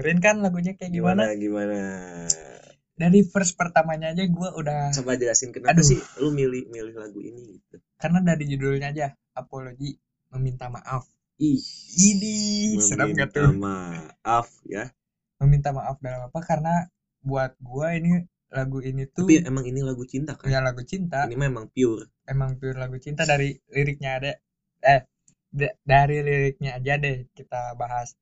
Dengerin 0.00 0.20
kan 0.24 0.36
lagunya 0.40 0.72
kayak 0.78 0.92
gimana? 0.96 1.28
gimana 1.28 1.36
gimana 1.36 1.78
Dari 3.00 3.20
verse 3.24 3.56
pertamanya 3.56 4.12
aja 4.12 4.24
gue 4.28 4.48
udah 4.60 4.92
coba 4.92 5.16
jelasin 5.16 5.52
kenapa 5.52 5.72
Aduh. 5.76 5.84
sih 5.84 6.00
lu 6.20 6.28
milih 6.32 6.68
milih 6.68 6.94
lagu 6.96 7.20
ini 7.20 7.56
gitu 7.56 7.76
karena 8.00 8.18
dari 8.24 8.44
judulnya 8.48 8.88
aja 8.92 9.06
apologi 9.36 9.96
meminta 10.32 10.68
maaf. 10.68 11.04
ih 11.40 11.60
Ini 11.96 12.34
serem 12.80 13.12
gak 13.16 13.32
meminta 13.32 13.40
tuh? 13.40 13.52
maaf 13.56 14.48
ya 14.68 14.84
Meminta 15.40 15.72
maaf 15.72 15.96
dalam 16.04 16.28
apa? 16.28 16.40
Karena 16.44 16.84
buat 17.24 17.56
gue 17.60 17.88
ini 17.96 18.10
lagu 18.52 18.78
ini 18.84 19.08
tuh 19.08 19.24
tapi 19.24 19.40
emang 19.40 19.64
ini 19.64 19.80
lagu 19.80 20.04
cinta 20.04 20.36
kan 20.36 20.52
ya 20.52 20.60
lagu 20.60 20.82
cinta. 20.84 21.24
ini 21.24 21.36
memang 21.40 21.72
pure 21.72 22.04
Emang 22.28 22.60
pure 22.60 22.76
lagu 22.76 22.96
cinta 23.00 23.24
dari 23.24 23.56
liriknya 23.72 24.10
ada. 24.20 24.30
Eh 24.84 25.00
da- 25.48 25.76
dari 25.82 26.20
liriknya 26.20 26.76
aja 26.76 26.92
deh 27.00 27.16
kita 27.32 27.72
bahas. 27.80 28.12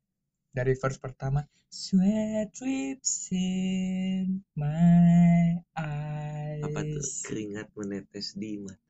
Dari 0.48 0.74
verse 0.74 0.98
pertama, 0.98 1.44
sweat 1.68 2.48
drips 2.56 3.28
in 3.30 4.40
my 4.56 5.60
eyes. 5.76 6.64
apa 6.64 6.80
tuh 6.82 7.04
keringat 7.28 7.70
menetes 7.78 8.34
di 8.34 8.58
mata 8.58 8.80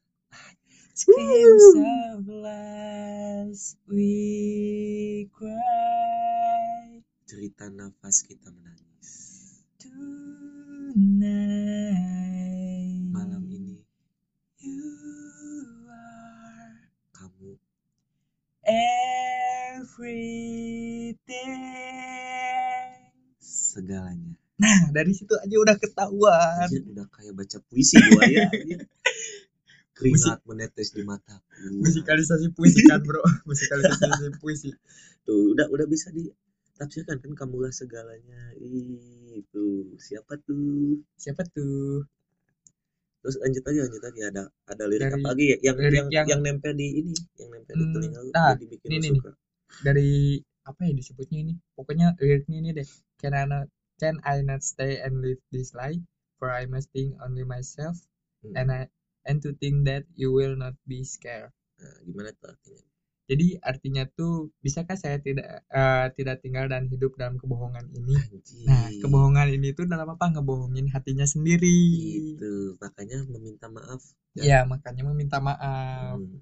Screams 0.99 1.66
of 1.79 2.27
last 2.27 3.79
we 3.87 5.31
cry 5.31 6.99
cerita 7.29 7.71
nafas 7.71 8.25
kita 8.27 8.51
menangis 8.51 9.11
tonight. 9.79 10.99
malam 13.14 13.47
ini 13.53 13.85
You 14.59 14.90
are 15.92 16.88
kamu 17.14 17.55
everything. 18.64 20.48
Segalanya 23.79 24.35
Nah, 24.59 24.91
dari 24.91 25.14
situ 25.14 25.38
aja 25.38 25.55
udah 25.55 25.79
ketahuan. 25.79 26.67
Anjir, 26.67 26.83
udah 26.91 27.07
kayak 27.14 27.31
baca 27.31 27.59
puisi 27.71 27.95
gua 28.11 28.27
ya 28.27 28.51
keringat 29.97 30.43
menetes 30.47 30.91
di 30.91 31.03
mataku 31.03 31.47
Musikalisasi 31.79 32.51
puisi 32.55 32.83
kan, 32.87 32.99
Bro. 33.03 33.23
Musikalisasi 33.49 34.35
puisi. 34.43 34.71
tuh 35.23 35.55
udah 35.55 35.71
udah 35.71 35.87
bisa 35.87 36.11
ditafsirkan 36.11 37.23
kan 37.23 37.33
kamulah 37.38 37.71
segalanya 37.71 38.51
itu 39.35 39.95
siapa 40.03 40.38
tuh 40.43 40.99
Siapa 41.14 41.47
tuh? 41.51 42.03
terus 43.19 43.35
lanjut 43.38 43.62
lagi 43.62 43.79
lanjut 43.83 44.03
lagi 44.03 44.21
ada 44.25 44.43
ada 44.64 44.85
lirik 44.87 45.03
Dari- 45.07 45.19
apa 45.19 45.27
lagi 45.35 45.45
ya 45.45 45.57
yang 45.61 45.77
lirik 45.77 45.95
yang, 45.99 46.09
yang- 46.14 46.29
yang 46.31 46.41
nempel 46.41 46.73
di 46.73 46.87
ini 46.99 47.12
yang 47.37 47.51
nempel 47.51 47.75
di 47.75 47.83
Hmm, 47.83 47.93
telinga 47.95 48.19
lu 48.23 48.31
ah, 48.33 48.55
jadi 48.55 48.64
bikin 48.75 48.91
ini 48.95 49.09
suka 49.11 49.31
Dari 49.79 50.11
apa 50.70 50.81
ya 50.88 50.92
disebutnya 51.00 51.38
ini? 51.44 51.54
Pokoknya 51.76 52.07
liriknya 52.20 52.57
ini 52.62 52.70
deh. 52.78 52.88
Can 53.20 53.33
I 53.35 53.44
not, 53.48 53.66
can 54.00 54.16
I 54.22 54.37
not 54.44 54.61
stay 54.62 55.00
and 55.04 55.24
live 55.24 55.40
this 55.54 55.72
life? 55.74 56.00
For 56.38 56.48
I 56.54 56.64
must 56.70 56.88
think 56.94 57.18
only 57.24 57.42
myself 57.42 57.96
Hmm. 58.38 58.54
and 58.54 58.70
I 58.70 58.81
and 59.26 59.42
to 59.42 59.50
think 59.59 59.83
that 59.90 60.07
you 60.14 60.31
will 60.31 60.54
not 60.54 60.78
be 60.87 61.02
scared. 61.02 61.50
Nah, 61.83 61.98
gimana 62.07 62.31
tuh 62.38 62.54
artinya 62.54 62.83
Jadi 63.28 63.46
artinya 63.61 64.02
tuh 64.16 64.48
bisakah 64.64 64.96
saya 64.96 65.18
tidak 65.20 65.61
eh, 65.68 66.07
tidak 66.16 66.40
tinggal 66.40 66.64
dan 66.70 66.88
hidup 66.88 67.12
dalam 67.20 67.37
kebohongan 67.37 67.85
ini? 67.92 68.16
Nah, 68.64 68.88
kebohongan 69.04 69.52
ini 69.52 69.68
tuh 69.76 69.85
dalam 69.85 70.09
apa? 70.09 70.33
Ngebohongin 70.33 70.88
hatinya 70.94 71.28
sendiri. 71.28 71.76
itu 72.33 72.78
makanya 72.81 73.18
meminta 73.28 73.66
maaf 73.68 74.00
Ya, 74.38 74.62
makanya 74.64 75.02
meminta 75.12 75.37
maaf. 75.42 76.16
Hmm. 76.22 76.40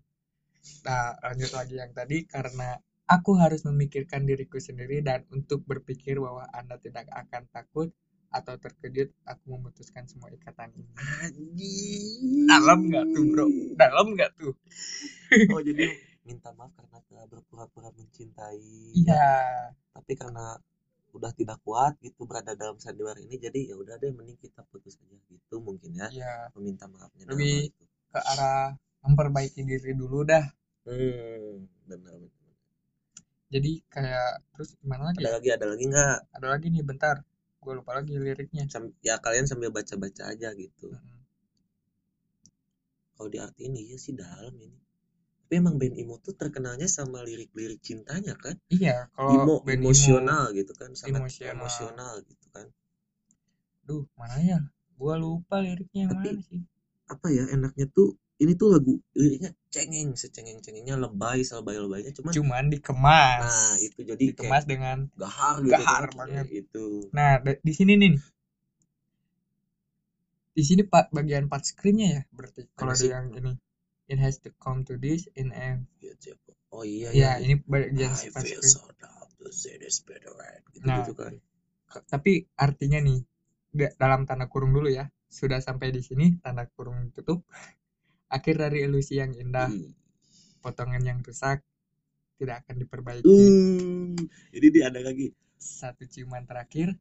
Nah, 0.87 1.17
lanjut 1.27 1.51
lagi 1.59 1.75
yang 1.81 1.93
tadi 1.97 2.23
karena 2.29 2.79
aku 3.07 3.39
harus 3.39 3.63
memikirkan 3.65 4.27
diriku 4.27 4.59
sendiri 4.59 5.03
dan 5.03 5.23
untuk 5.31 5.63
berpikir 5.65 6.19
bahwa 6.19 6.47
Anda 6.51 6.77
tidak 6.79 7.07
akan 7.11 7.47
takut 7.51 7.89
atau 8.29 8.59
terkejut, 8.59 9.15
aku 9.25 9.45
memutuskan 9.55 10.05
semua 10.11 10.29
ikatan 10.29 10.69
ini. 10.75 10.93
Anjir. 11.25 12.47
Dalam 12.51 12.79
nggak 12.91 13.05
tuh, 13.15 13.25
bro? 13.31 13.47
Dalam 13.79 14.07
nggak 14.13 14.31
tuh? 14.37 14.53
oh 15.55 15.63
jadi 15.63 15.87
minta 16.23 16.51
maaf 16.55 16.75
karena 16.75 16.99
telah 17.07 17.25
berpura-pura 17.27 17.91
mencintai 17.95 18.95
Iya. 18.95 19.31
tapi 19.91 20.13
karena 20.19 20.59
udah 21.15 21.31
tidak 21.35 21.59
kuat 21.65 21.97
gitu 22.03 22.27
berada 22.27 22.53
dalam 22.55 22.77
sandiwara 22.83 23.17
ini 23.23 23.39
jadi 23.39 23.73
ya 23.73 23.75
udah 23.79 23.97
deh 23.97 24.11
mending 24.13 24.37
kita 24.37 24.63
putus 24.69 24.99
aja 25.01 25.17
gitu 25.27 25.55
mungkin 25.63 25.95
ya 25.97 26.07
Iya, 26.11 26.35
meminta 26.55 26.87
maafnya 26.91 27.27
Lebih- 27.31 27.71
ke 28.11 28.21
arah 28.23 28.75
memperbaiki 29.03 29.63
diri 29.63 29.95
dulu 29.95 30.27
dah. 30.27 30.45
hmm 30.87 31.67
benar 31.87 32.26
Jadi 33.47 33.79
kayak 33.87 34.43
terus 34.51 34.75
gimana 34.79 35.09
lagi 35.09 35.23
ada 35.23 35.31
ya? 35.31 35.35
lagi 35.39 35.49
ada 35.55 35.67
lagi 35.67 35.85
nggak 35.87 36.17
Ada 36.35 36.47
lagi 36.51 36.67
nih, 36.69 36.83
bentar. 36.83 37.17
Gue 37.57 37.73
lupa 37.75 37.95
lagi 37.95 38.15
liriknya. 38.15 38.67
Sam- 38.67 38.95
ya 39.01 39.19
kalian 39.19 39.47
sambil 39.47 39.71
baca-baca 39.71 40.23
aja 40.29 40.51
gitu 40.53 40.87
Mm-mm. 40.89 41.15
kalau 43.13 43.29
diartiin 43.29 43.75
iya 43.75 43.97
sih 43.97 44.13
dalam 44.13 44.53
ini 44.55 44.77
tapi 45.41 45.53
emang 45.57 45.79
band 45.79 45.95
emo 45.95 46.19
tuh 46.19 46.35
terkenalnya 46.35 46.85
sama 46.87 47.23
lirik-lirik 47.23 47.79
cintanya 47.79 48.35
kan 48.35 48.59
Iya, 48.67 49.07
kalau 49.11 49.31
emo 49.33 49.55
band 49.63 49.79
emo- 49.79 49.89
emosional 49.89 50.51
gitu 50.53 50.75
kan 50.75 50.91
sangat 50.93 51.23
Emosional. 51.23 51.55
emosional 51.55 52.15
gitu 52.23 52.47
kan 52.51 52.67
Duh, 53.83 54.03
mana 54.15 54.37
ya? 54.39 54.59
Gua 54.95 55.15
lupa 55.15 55.59
liriknya 55.59 56.07
yang 56.07 56.13
Tapi- 56.13 56.35
mana 56.35 56.43
sih. 56.45 56.61
apa 57.07 57.27
ya 57.31 57.45
enaknya 57.49 57.87
tuh 57.89 58.19
ini 58.43 58.53
tuh 58.61 58.69
lagu 58.75 58.93
liriknya 59.17 59.51
cengeng 59.75 60.11
secengeng 60.21 60.59
cengengnya 60.65 60.97
lebay 61.05 61.39
selebay 61.49 61.77
lebaynya 61.83 62.13
cuman 62.19 62.33
Cuman 62.37 62.65
dikemas. 62.73 63.43
nah 63.43 63.75
itu 63.87 64.01
jadi 64.11 64.25
dikemas 64.29 64.65
kayak 64.65 64.69
dengan 64.73 64.99
gahar 65.21 65.57
gitu 65.65 65.73
gahar 65.73 66.05
kan. 66.11 66.17
banget. 66.19 66.47
Itu 66.61 66.87
Nah, 67.17 67.33
di 67.67 67.73
sini 67.73 67.93
nih. 67.97 68.15
Di 70.57 70.63
sini 70.69 70.83
Pak 70.93 71.13
bagian 71.17 71.47
part 71.53 71.65
screennya 71.71 72.09
ya 72.17 72.23
berarti 72.37 72.61
kalau 72.75 72.95
sih? 72.99 73.11
yang 73.15 73.27
ini. 73.37 73.53
It 74.07 74.19
has 74.23 74.39
to 74.47 74.51
come 74.63 74.87
to 74.87 74.95
this 74.99 75.27
in 75.35 75.51
a 75.51 75.83
oh 76.75 76.85
iya 76.87 77.11
ya, 77.11 77.31
ya 77.37 77.43
ini 77.45 77.55
bagian 77.67 78.13
I 78.15 78.31
part 78.35 78.47
feel 78.47 78.63
screen. 78.63 78.75
so 78.75 78.83
down 79.03 79.27
to 79.43 79.47
say 79.53 79.75
this 79.83 79.99
better 80.09 80.31
gitu 80.75 80.87
Nah. 80.89 81.05
gitu 81.05 81.13
kan 81.19 81.33
Tapi 82.13 82.33
artinya 82.59 82.99
nih 83.03 83.19
da- 83.75 83.95
dalam 84.03 84.27
tanda 84.29 84.47
kurung 84.53 84.73
dulu 84.77 84.89
ya. 84.91 85.07
Sudah 85.27 85.59
sampai 85.61 85.91
di 85.97 86.01
sini 86.03 86.27
tanda 86.45 86.65
kurung 86.75 87.11
tutup. 87.15 87.43
Akhir 88.27 88.59
dari 88.59 88.83
ilusi 88.83 89.19
yang 89.23 89.33
indah, 89.39 89.71
Ih. 89.71 89.95
potongan 90.61 91.03
yang 91.03 91.19
rusak 91.23 91.63
tidak 92.37 92.67
akan 92.67 92.77
diperbaiki. 92.83 93.25
Uh, 93.25 94.13
jadi 94.53 94.67
dia 94.75 94.85
ada 94.91 95.01
lagi 95.01 95.33
Satu 95.57 96.05
ciuman 96.05 96.45
terakhir 96.45 96.93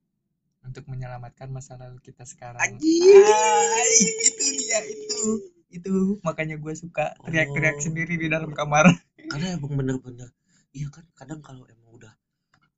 untuk 0.64 0.88
menyelamatkan 0.90 1.52
masa 1.52 1.76
lalu 1.78 2.00
kita 2.02 2.24
sekarang. 2.24 2.62
Ay, 2.62 3.94
itu 4.26 4.44
dia 4.58 4.80
itu 4.86 5.20
itu 5.76 5.92
makanya 6.24 6.56
gue 6.56 6.72
suka 6.78 7.12
teriak-teriak 7.28 7.76
Oh. 7.76 7.84
sendiri 7.84 8.16
di 8.16 8.32
dalam 8.32 8.56
kamar 8.56 8.88
karena 9.28 9.60
emang 9.60 9.76
bener-bener 9.76 10.32
iya 10.72 10.88
kan 10.88 11.04
kadang 11.20 11.44
kalau 11.44 11.68
emang 11.68 11.90
udah 12.00 12.14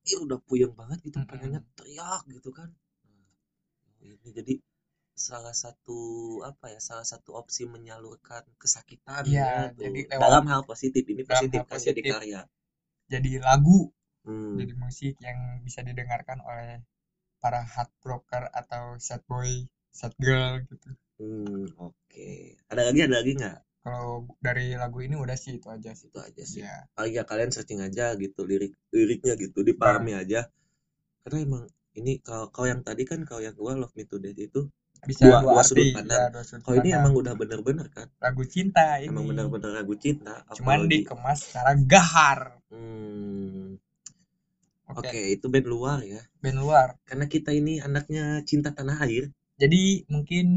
iya 0.07 0.17
udah 0.17 0.41
puyeng 0.41 0.73
banget 0.73 1.05
gitu 1.05 1.21
Mm-mm. 1.21 1.29
pengennya 1.29 1.61
teriak 1.77 2.25
gitu 2.25 2.49
kan 2.49 2.73
nah, 3.05 3.29
ini 4.01 4.29
jadi 4.33 4.53
salah 5.25 5.55
satu 5.63 5.99
apa 6.51 6.65
ya 6.73 6.79
salah 6.89 7.05
satu 7.11 7.29
opsi 7.41 7.61
menyalurkan 7.75 8.43
kesakitan 8.61 9.23
Iya, 9.29 9.45
ya 9.47 9.53
tuh. 9.77 9.83
jadi 9.83 9.99
lewat- 10.11 10.21
dalam 10.23 10.43
hal 10.51 10.61
positif 10.71 11.03
ini 11.13 11.21
positif 11.31 11.61
jadi 11.63 11.67
positif. 11.73 12.13
karya 12.13 12.39
jadi 13.13 13.31
lagu 13.47 13.79
hmm. 14.25 14.57
jadi 14.59 14.73
musik 14.83 15.13
yang 15.27 15.39
bisa 15.65 15.79
didengarkan 15.89 16.39
oleh 16.51 16.71
para 17.43 17.61
heartbroker 17.73 18.43
atau 18.61 18.83
sad 19.07 19.21
boy 19.31 19.51
sad 19.99 20.13
girl 20.25 20.53
gitu 20.69 20.89
hmm, 21.21 21.65
oke 21.87 22.27
ada 22.71 22.81
lagi 22.87 22.99
ada 23.05 23.15
lagi 23.21 23.31
nggak 23.39 23.57
kalau 23.85 24.11
dari 24.45 24.65
lagu 24.81 24.99
ini 25.05 25.15
udah 25.23 25.37
sih 25.43 25.53
itu 25.57 25.67
aja 25.75 25.91
sih 25.99 26.07
itu 26.11 26.19
aja 26.27 26.43
sih 26.51 26.61
ya 26.67 26.75
oh 26.99 27.05
iya 27.11 27.21
kalian 27.29 27.51
searching 27.55 27.81
aja 27.87 28.05
gitu 28.23 28.41
lirik 28.49 28.73
liriknya 28.95 29.33
gitu 29.43 29.59
dipahami 29.69 30.11
Nah. 30.13 30.21
aja 30.21 30.39
karena 31.23 31.37
emang 31.47 31.63
ini 31.99 32.13
kalau 32.27 32.47
kalau 32.55 32.67
yang 32.73 32.81
tadi 32.87 33.03
kan 33.11 33.19
kalau 33.29 33.41
yang 33.47 33.55
gua 33.61 33.73
love 33.81 33.93
me 33.97 34.03
to 34.11 34.17
death 34.23 34.39
itu 34.47 34.61
bisa 35.05 35.21
Dua- 35.27 35.41
dua, 35.43 35.51
dua 35.59 35.63
sudut 35.63 35.83
arti 35.83 35.95
pandang. 35.95 36.17
ya, 36.17 36.27
dua 36.33 36.43
sudut 36.47 36.61
kalau 36.65 36.75
ini 36.79 36.89
emang 36.95 37.13
udah 37.13 37.33
bener-bener 37.37 37.87
kan? 37.93 38.07
Lagu 38.17 38.43
cinta 38.47 38.97
ini. 38.97 39.09
Emang 39.11 39.25
bener-bener 39.29 39.69
lagu 39.75 39.93
cinta 39.95 40.33
cuman 40.55 40.87
apalagi- 40.87 41.03
dikemas 41.05 41.39
secara 41.43 41.71
gahar. 41.77 42.39
Hmm, 42.73 43.77
oke. 44.89 45.05
Oke 45.05 45.21
itu 45.31 45.45
band 45.47 45.67
luar 45.67 45.99
ya. 46.01 46.21
Band 46.39 46.57
luar. 46.57 46.87
Karena 47.03 47.25
kita 47.27 47.51
ini 47.51 47.77
anaknya 47.77 48.41
cinta 48.43 48.71
tanah 48.71 48.97
air. 49.05 49.29
Jadi 49.57 50.05
mungkin 50.07 50.47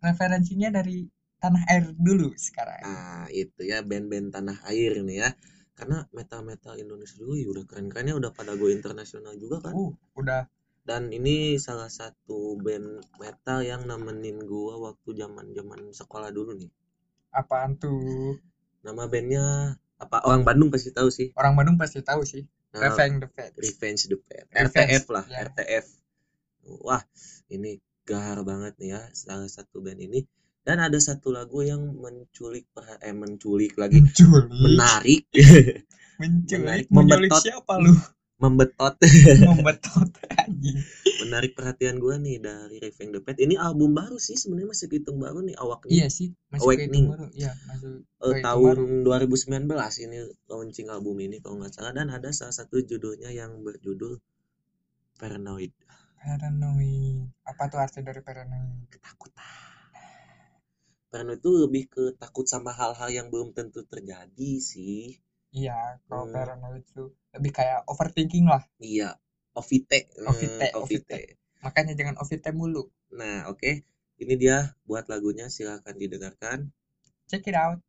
referensinya 0.00 0.68
dari 0.72 1.08
tanah 1.40 1.64
air 1.72 1.92
dulu 1.96 2.36
sekarang. 2.36 2.84
Nah 2.84 3.24
itu 3.32 3.64
ya 3.64 3.80
band-band 3.80 4.32
tanah 4.32 4.60
air 4.68 5.00
nih 5.00 5.24
ya. 5.24 5.30
Karena 5.72 6.04
metal-metal 6.12 6.76
Indonesia 6.76 7.16
dulu 7.16 7.40
ya 7.40 7.48
udah 7.48 7.64
keren-kerennya 7.64 8.12
udah 8.12 8.30
pada 8.36 8.52
go 8.52 8.68
internasional 8.68 9.32
juga 9.40 9.64
kan? 9.64 9.72
Uh 9.72 9.96
udah 10.12 10.44
dan 10.82 11.12
ini 11.12 11.60
salah 11.60 11.88
satu 11.88 12.56
band 12.56 13.00
metal 13.16 13.60
yang 13.62 13.84
nemenin 13.84 14.42
gua 14.44 14.80
waktu 14.80 15.14
zaman-zaman 15.14 15.92
sekolah 15.92 16.30
dulu 16.30 16.56
nih 16.56 16.70
apaan 17.30 17.76
tuh 17.76 18.36
nama 18.82 19.06
bandnya 19.06 19.76
apa 20.00 20.24
orang 20.24 20.42
Bandung 20.42 20.72
pasti 20.72 20.90
tahu 20.90 21.12
sih 21.12 21.30
orang 21.36 21.52
Bandung 21.54 21.76
pasti 21.76 22.00
tahu 22.00 22.24
sih 22.24 22.44
Nah, 22.70 22.86
Revenge 22.86 23.18
the 23.18 23.26
Feds. 23.34 23.56
Revenge 23.58 24.02
the 24.06 24.14
Pet. 24.14 24.46
RTF 24.46 25.10
lah, 25.10 25.26
ya. 25.26 25.42
RTF. 25.42 25.86
Wah, 26.86 27.02
ini 27.50 27.82
gahar 28.06 28.46
banget 28.46 28.78
nih 28.78 28.94
ya 28.94 29.02
salah 29.10 29.50
satu 29.50 29.82
band 29.82 29.98
ini. 29.98 30.22
Dan 30.62 30.78
ada 30.78 30.94
satu 31.02 31.34
lagu 31.34 31.66
yang 31.66 31.82
menculik 31.98 32.70
eh 33.02 33.10
menculik 33.10 33.74
lagi 33.74 33.98
Menculik. 34.06 34.46
menarik, 34.54 35.22
Menculik. 36.22 36.62
Menarik, 36.62 36.86
Menculik 36.94 37.26
membetot. 37.26 37.42
siapa 37.42 37.74
lu? 37.82 37.90
Membetot, 38.42 38.94
Membetot 39.48 40.10
anjing. 40.40 40.78
menarik 41.22 41.52
perhatian 41.52 41.96
gua 42.02 42.16
nih 42.16 42.40
dari 42.40 42.76
Revenge 42.80 43.12
the 43.14 43.20
Pet. 43.20 43.36
Ini 43.44 43.54
album 43.60 43.90
baru 43.92 44.16
sih 44.16 44.36
sebenarnya 44.40 44.68
masih 44.72 44.86
hitung 44.88 45.18
baru 45.20 45.38
nih 45.44 45.56
awaknya. 45.60 45.92
Iya 46.00 46.08
sih, 46.08 46.28
masih 46.52 46.64
Awakening. 46.64 47.06
baru. 47.12 47.26
Iya, 47.36 47.52
masih 47.68 47.90
Eh, 48.20 48.28
kehitung 48.32 48.44
tahun 48.46 48.76
baru. 48.76 48.84
2019 49.06 49.92
ini 50.04 50.18
launching 50.50 50.88
album 50.94 51.16
ini 51.26 51.36
kalau 51.44 51.56
nggak 51.60 51.72
salah 51.76 51.92
dan 51.96 52.08
ada 52.16 52.28
salah 52.32 52.52
satu 52.52 52.76
judulnya 52.84 53.30
yang 53.32 53.60
berjudul 53.64 54.12
Paranoid 55.20 55.72
Paranoid. 56.20 57.32
Apa 57.50 57.64
tuh 57.70 57.78
arti 57.84 58.00
dari 58.06 58.20
paranoid? 58.26 58.88
ketakutan 58.92 59.44
Paranoid 61.10 61.40
itu 61.42 61.50
lebih 61.64 61.84
ke 61.94 62.04
takut 62.22 62.46
sama 62.52 62.70
hal-hal 62.78 63.08
yang 63.18 63.26
belum 63.32 63.48
tentu 63.58 63.80
terjadi 63.92 64.50
sih 64.70 65.02
Iya, 65.58 65.72
kalau 66.06 66.24
Hmm. 66.24 66.32
paranoid 66.34 66.82
itu 66.90 67.02
lebih 67.34 67.52
kayak 67.58 67.78
overthinking 67.90 68.46
lah. 68.52 68.62
iya 68.90 69.08
ovite 69.60 69.98
Hmm, 70.18 70.30
Ovite, 70.30 70.66
ovite. 70.80 71.18
Makanya 71.64 71.92
jangan 71.98 72.16
ovite 72.22 72.50
mulu. 72.58 72.82
nah 73.18 73.38
oke 73.52 73.70
ini 74.22 74.34
dia 74.42 74.56
buat 74.88 75.04
lagunya 75.12 75.46
silahkan 75.56 75.94
didengarkan 76.02 76.58
Check 77.28 77.46
it 77.48 77.54
out. 77.54 77.80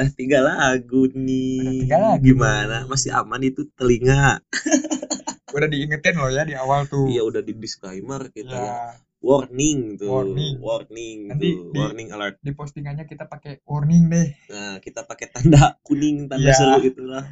Udah 0.00 0.10
tiga 0.10 0.38
lagu 0.40 1.02
nih. 1.12 1.60
Udah 1.60 1.74
tiga 1.78 1.96
lagu. 2.00 2.22
Gimana? 2.24 2.76
Masih 2.86 3.12
aman 3.12 3.40
itu 3.42 3.68
telinga? 3.72 4.40
Udah 5.50 5.66
diingetin 5.66 6.14
loh 6.14 6.30
ya 6.30 6.46
di 6.46 6.54
awal 6.54 6.86
tuh. 6.86 7.10
Iya 7.10 7.20
udah 7.20 7.42
di 7.42 7.52
disclaimer 7.52 8.30
kita 8.30 8.54
ya. 8.54 8.64
Ya, 8.64 8.78
Warning 9.18 9.98
tuh. 9.98 10.06
Warning. 10.08 10.54
Warning 10.58 11.18
Nanti 11.26 11.48
tuh. 11.52 11.74
di- 11.74 11.80
Warning 11.82 12.08
alert. 12.10 12.36
di 12.38 12.52
postingannya 12.54 13.04
kita 13.04 13.26
pakai 13.26 13.58
warning 13.66 14.08
deh. 14.08 14.28
Nah, 14.46 14.78
kita 14.78 15.04
pakai 15.04 15.26
tanda 15.28 15.74
kuning, 15.86 16.30
tanda 16.30 16.46
Iya. 16.46 16.54
seru 16.54 16.80
itulah. 16.86 17.26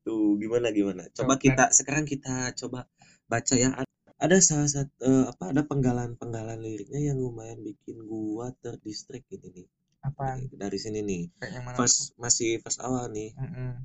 Tuh, 0.00 0.40
gimana 0.40 0.72
gimana? 0.72 1.04
Coba 1.12 1.36
Coba. 1.36 1.36
kita 1.36 1.64
sekarang 1.70 2.02
kita 2.02 2.56
coba 2.56 2.88
baca 3.24 3.54
ya. 3.54 3.76
Ada 4.18 4.36
salah 4.40 4.66
satu 4.66 4.96
eh, 4.98 5.24
apa 5.28 5.52
ada 5.52 5.62
penggalan-penggalan 5.62 6.58
liriknya 6.58 7.12
yang 7.12 7.20
lumayan 7.20 7.60
bikin 7.60 8.02
gua 8.02 8.50
terdistract 8.58 9.28
gitu 9.28 9.52
nih. 9.52 9.68
Apaan? 10.04 10.48
Dari 10.54 10.78
sini 10.78 11.02
nih. 11.02 11.22
Kayak 11.38 11.52
yang 11.58 11.64
mana? 11.66 11.76
First 11.78 12.14
masih 12.16 12.62
first 12.62 12.80
awal 12.82 13.10
nih. 13.10 13.34
Mm-mm. 13.34 13.82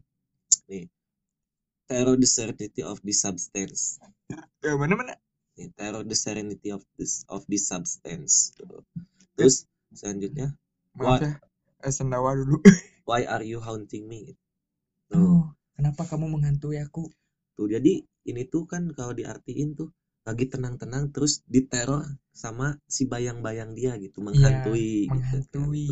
Terror 1.83 2.15
the 2.15 2.29
serenity 2.29 2.81
of 2.81 2.97
the 3.03 3.13
substance. 3.13 3.99
Ya 4.63 4.73
mana 4.79 4.95
mana? 4.95 5.13
Nih, 5.59 5.69
terror 5.77 6.01
the 6.05 6.17
serenity 6.17 6.73
of 6.73 6.81
this 6.97 7.27
of 7.29 7.45
the 7.45 7.59
substance. 7.59 8.55
Tuh. 8.57 8.81
Terus 9.37 9.69
selanjutnya, 9.93 10.53
Maaf 10.97 11.05
What? 11.05 11.21
ya. 11.21 11.31
Eh 11.83 11.93
sendawa 11.93 12.37
dulu. 12.37 12.61
why 13.09 13.27
are 13.27 13.43
you 13.43 13.59
haunting 13.59 14.07
me? 14.07 14.37
Tuh. 15.11 15.19
Oh, 15.19 15.43
kenapa 15.75 16.07
kamu 16.07 16.39
menghantui 16.39 16.79
aku? 16.79 17.11
Tuh, 17.53 17.67
jadi 17.69 18.01
ini 18.25 18.41
tuh 18.49 18.65
kan 18.65 18.89
kalau 18.95 19.13
diartiin 19.13 19.75
tuh 19.77 19.91
lagi 20.23 20.47
tenang-tenang 20.47 21.11
terus 21.11 21.43
diteror 21.43 22.07
sama 22.31 22.79
si 22.87 23.03
bayang-bayang 23.03 23.75
dia 23.75 23.99
gitu 23.99 24.23
menghantui 24.23 25.07
gitu 25.07 25.11
kan, 25.11 25.19
menghantui. 25.19 25.87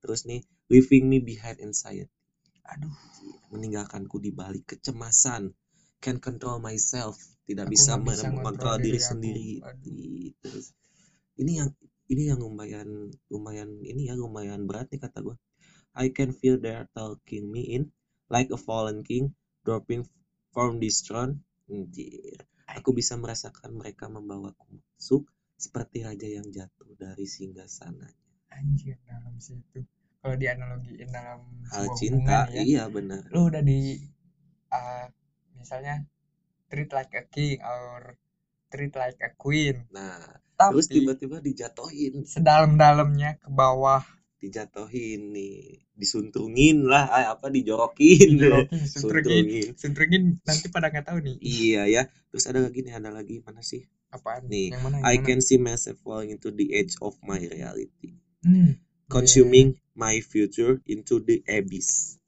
Terus 0.00 0.20
nih 0.24 0.40
leaving 0.72 1.04
me 1.12 1.18
behind 1.20 1.60
anxiety. 1.60 2.08
Aduh, 2.72 2.90
meninggalkanku 3.52 4.16
di 4.18 4.32
balik 4.32 4.76
kecemasan. 4.76 5.52
Can 6.02 6.18
control 6.18 6.58
myself. 6.58 7.20
Tidak 7.46 7.68
Aku 7.68 7.72
bisa 7.74 8.00
bisa 8.00 8.26
mengontrol 8.26 8.42
ngontrol 8.42 8.76
diri 8.80 8.98
diri 8.98 9.00
sendiri. 9.00 9.50
Terus. 10.40 10.66
Ini 11.36 11.52
yang 11.62 11.70
ini 12.10 12.22
yang 12.28 12.40
lumayan 12.40 13.12
lumayan 13.30 13.80
ini 13.84 14.10
ya 14.10 14.14
lumayan 14.18 14.68
berat 14.68 14.92
nih 14.92 15.00
kata 15.00 15.24
gue 15.24 15.36
I 15.96 16.12
can 16.12 16.32
feel 16.32 16.60
they're 16.60 16.88
talking 16.92 17.48
me 17.52 17.76
in 17.76 17.92
like 18.32 18.48
a 18.52 18.60
fallen 18.60 19.04
king 19.04 19.36
dropping 19.64 20.08
from 20.56 20.80
this 20.80 21.04
throne. 21.04 21.44
Anjir. 21.68 22.51
Aku 22.68 22.90
bisa 22.94 23.18
merasakan 23.18 23.74
mereka 23.76 24.06
membawaku 24.06 24.78
masuk 24.78 25.26
seperti 25.58 26.02
raja 26.02 26.26
yang 26.26 26.46
jatuh 26.50 26.90
dari 26.98 27.26
singgah 27.26 27.70
sananya 27.70 28.22
anjir 28.52 29.00
dalam 29.08 29.34
situ. 29.40 29.82
Kalau 30.22 30.36
dianalogiin 30.38 31.10
dalam 31.10 31.40
hal 31.66 31.86
cinta 31.98 32.46
hubungan 32.46 32.54
ya, 32.54 32.62
iya 32.62 32.84
benar 32.86 33.26
lu 33.34 33.50
udah 33.50 33.62
di 33.64 33.98
uh, 34.70 35.06
misalnya 35.58 36.06
treat 36.70 36.90
like 36.94 37.12
a 37.18 37.24
king 37.26 37.58
or 37.58 38.14
treat 38.70 38.94
like 38.94 39.18
a 39.18 39.34
queen. 39.34 39.82
nah 39.90 40.20
Tapi 40.54 40.78
terus 40.78 40.86
tiba-tiba 40.86 41.42
dijatuhin 41.42 42.22
sedalam-dalamnya 42.22 43.42
ke 43.42 43.48
bawah 43.50 44.04
dijatuhin 44.42 45.30
nih 45.30 45.86
disuntungin 45.94 46.82
lah 46.90 47.06
ah, 47.06 47.38
apa 47.38 47.46
dijorokin. 47.46 48.42
Suntrugin, 48.90 48.90
Suntrungin. 48.90 49.66
suntrugin 49.78 50.22
nanti 50.42 50.66
pada 50.66 50.90
nggak 50.90 51.06
tahu 51.06 51.22
nih. 51.22 51.36
Iya 51.38 51.82
ya. 51.86 52.02
Terus 52.34 52.50
ada 52.50 52.58
lagi 52.58 52.82
nih 52.82 52.94
ada 52.98 53.14
lagi 53.14 53.38
mana 53.46 53.62
sih? 53.62 53.86
Apaan? 54.10 54.50
Nih, 54.50 54.74
yang 54.74 54.82
mana 54.82 54.98
yang 54.98 55.06
I 55.06 55.16
mana? 55.22 55.26
can 55.30 55.38
see 55.38 55.62
myself 55.62 55.96
falling 56.02 56.34
into 56.34 56.50
the 56.50 56.74
edge 56.74 56.98
of 56.98 57.14
my 57.22 57.38
reality. 57.38 58.18
Hmm, 58.42 58.82
consuming 59.06 59.78
my 59.94 60.18
future 60.18 60.82
into 60.90 61.22
the 61.22 61.46
abyss. 61.46 62.18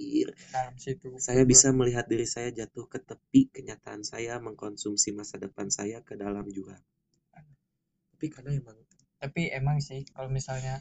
Anjir. 0.00 0.32
situ 0.80 1.12
saya 1.20 1.44
bisa 1.44 1.70
melihat 1.76 2.08
diri 2.08 2.24
saya 2.24 2.48
jatuh 2.54 2.86
ke 2.88 2.98
tepi 3.02 3.52
kenyataan 3.52 4.00
saya 4.06 4.38
mengkonsumsi 4.40 5.12
masa 5.12 5.36
depan 5.36 5.68
saya 5.68 6.00
ke 6.00 6.16
dalam 6.16 6.46
jurang 6.48 6.80
tapi 8.16 8.26
karena 8.32 8.52
emang 8.56 8.76
tapi 9.22 9.42
emang 9.60 9.78
sih 9.88 10.00
kalau 10.14 10.28
misalnya 10.38 10.74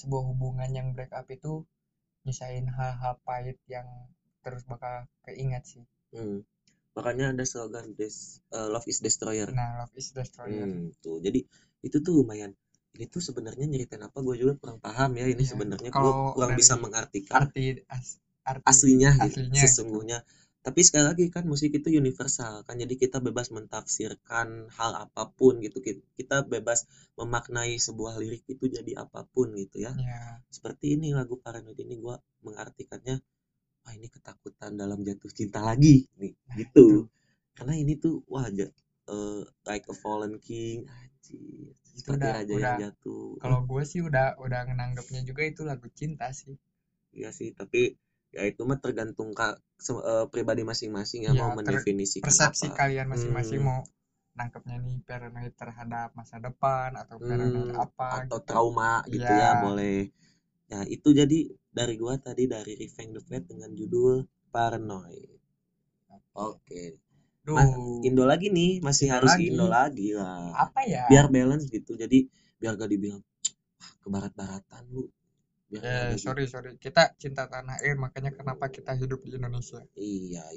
sebuah 0.00 0.22
hubungan 0.30 0.70
yang 0.78 0.88
break 0.96 1.12
up 1.20 1.26
itu 1.36 1.52
nyisain 2.24 2.66
hal-hal 2.76 3.14
pahit 3.26 3.58
yang 3.74 3.88
terus 4.44 4.62
bakal 4.72 4.94
keinget 5.26 5.64
sih 5.72 5.84
hmm, 6.14 6.38
makanya 6.96 7.26
ada 7.34 7.44
slogan 7.48 7.86
des, 7.98 8.16
uh, 8.56 8.68
love 8.74 8.86
is 8.92 9.00
destroyer 9.06 9.50
nah 9.58 9.70
love 9.80 9.94
is 10.00 10.08
destroyer 10.18 10.68
Hmm, 10.68 10.94
tuh. 11.04 11.18
Jadi 11.20 11.40
itu 11.86 11.96
tuh 12.00 12.12
lumayan. 12.22 12.52
Ini 12.96 13.04
tuh 13.14 13.20
sebenarnya 13.20 13.66
nyeritain 13.68 14.00
apa 14.08 14.18
gue 14.26 14.36
juga 14.40 14.54
kurang 14.60 14.78
paham 14.80 15.10
ya. 15.20 15.26
Ini 15.28 15.44
Iya, 15.44 15.50
sebenarnya 15.52 15.90
gue 15.92 16.12
kurang 16.34 16.52
bisa 16.60 16.74
mengartikan 16.80 17.42
arti 17.44 17.64
as, 17.96 18.08
arti 18.50 18.64
aslinya, 18.70 19.10
gitu, 19.20 19.40
aslinya 19.44 19.60
sesungguhnya. 19.60 20.18
Tapi 20.68 20.80
sekali 20.86 21.04
lagi 21.10 21.24
kan 21.34 21.44
musik 21.52 21.70
itu 21.80 21.88
universal 22.02 22.54
kan. 22.66 22.76
Jadi 22.82 22.94
kita 23.02 23.18
bebas 23.26 23.48
mentafsirkan 23.56 24.48
hal 24.78 24.92
apa 25.04 25.22
pun 25.38 25.54
gitu. 25.66 25.78
Ki- 25.86 26.04
Kita 26.18 26.36
bebas 26.54 26.80
memaknai 27.18 27.74
sebuah 27.86 28.14
lirik 28.22 28.44
itu 28.54 28.64
jadi 28.76 28.92
apa 29.04 29.20
pun 29.34 29.48
gitu 29.62 29.76
ya. 29.86 29.92
ya 29.96 30.22
Seperti 30.56 30.86
ini 31.00 31.08
lagu 31.18 31.34
Paranoid 31.44 31.78
ini 31.86 31.96
gue 32.04 32.16
mengartikannya 32.46 33.16
wah 33.84 33.92
ini 33.98 34.08
ketakutan 34.14 34.72
dalam 34.82 35.00
jatuh 35.08 35.32
cinta 35.38 35.60
lagi 35.68 35.96
nih 36.20 36.32
Nah, 36.48 36.56
gitu. 36.60 36.86
Karena 37.56 37.74
ini 37.82 37.92
tuh 38.04 38.14
wah 38.32 38.46
eh, 39.14 39.42
like 39.68 39.86
a 39.92 39.96
fallen 40.02 40.34
king 40.46 40.78
anjir. 40.86 41.72
Itu 41.98 42.10
udah- 42.16 42.34
raja 42.36 42.54
udah. 42.56 42.74
yang 42.76 42.82
jatuh. 42.84 43.24
kalau 43.42 43.58
gue 43.70 43.82
sih 43.92 44.00
udah 44.08 44.26
udah 44.44 44.60
nganggapnya 44.76 45.20
juga 45.28 45.42
itu 45.50 45.62
lagu 45.70 45.86
cinta 45.98 46.26
sih 46.40 46.54
Iya 47.18 47.30
sih, 47.38 47.48
tapi 47.60 47.80
ya 48.36 48.42
itu 48.50 48.62
mah 48.68 48.78
tergantung 48.84 49.30
ka, 49.38 49.46
se- 49.86 50.04
eh, 50.12 50.24
pribadi 50.32 50.62
masing-masing 50.70 51.20
ya 51.28 51.32
Iya, 51.32 51.40
mau 51.40 51.50
mendefinisikan 51.58 52.36
persepsi 52.40 52.66
apa. 52.66 52.70
kalian 52.78 53.06
masing-masing 53.12 53.60
Hmm. 53.60 53.68
mau 53.68 53.80
nangkepnya 54.38 54.76
nih 54.84 54.96
paranoid 55.08 55.54
terhadap 55.62 56.08
masa 56.18 56.36
depan 56.46 56.90
atau 57.02 57.16
paranoid 57.28 57.68
Hmm, 57.68 57.84
apa 57.84 58.10
atau 58.18 58.38
gitu. 58.38 58.44
trauma 58.48 58.92
gitu 59.14 59.30
Iya. 59.30 59.38
ya 59.42 59.50
boleh. 59.64 59.98
Ya 60.72 60.80
itu 60.96 61.08
jadi 61.20 61.38
dari 61.78 61.94
gua 62.02 62.14
tadi 62.26 62.44
dari 62.54 62.72
Revenge 62.82 63.12
the 63.18 63.22
Fate 63.28 63.46
dengan 63.52 63.70
judul 63.80 64.14
Paranoid. 64.54 65.30
Oke. 66.48 66.82
Ma- 67.54 67.70
Indo 68.08 68.24
lagi 68.30 68.48
nih, 68.58 68.72
masih 68.86 69.06
Indo 69.06 69.14
harus 69.14 69.32
lagi. 69.32 69.48
Indo 69.50 69.66
lagi 69.76 70.08
lah. 70.20 70.54
apa 70.64 70.80
ya 70.94 71.06
Biar 71.08 71.26
balance 71.34 71.64
gitu. 71.76 71.92
Jadi 72.02 72.18
biar 72.60 72.72
gak 72.80 72.90
dibilang 72.94 73.22
"Wah, 73.80 73.92
ke 74.02 74.08
barat-baratan 74.14 74.82
lu. 74.94 75.04
Eh 75.68 75.80
nggak 75.80 76.16
gitu. 76.16 76.24
sorry 76.24 76.44
sorry 76.48 76.70
kita 76.80 77.12
cinta 77.20 77.44
tanah 77.44 77.76
air 77.84 78.00
makanya 78.00 78.32
kenapa 78.32 78.72
kita 78.72 78.96
hidup 78.96 79.20
di 79.20 79.36
Indonesia 79.36 79.84
Iya, 79.92 80.48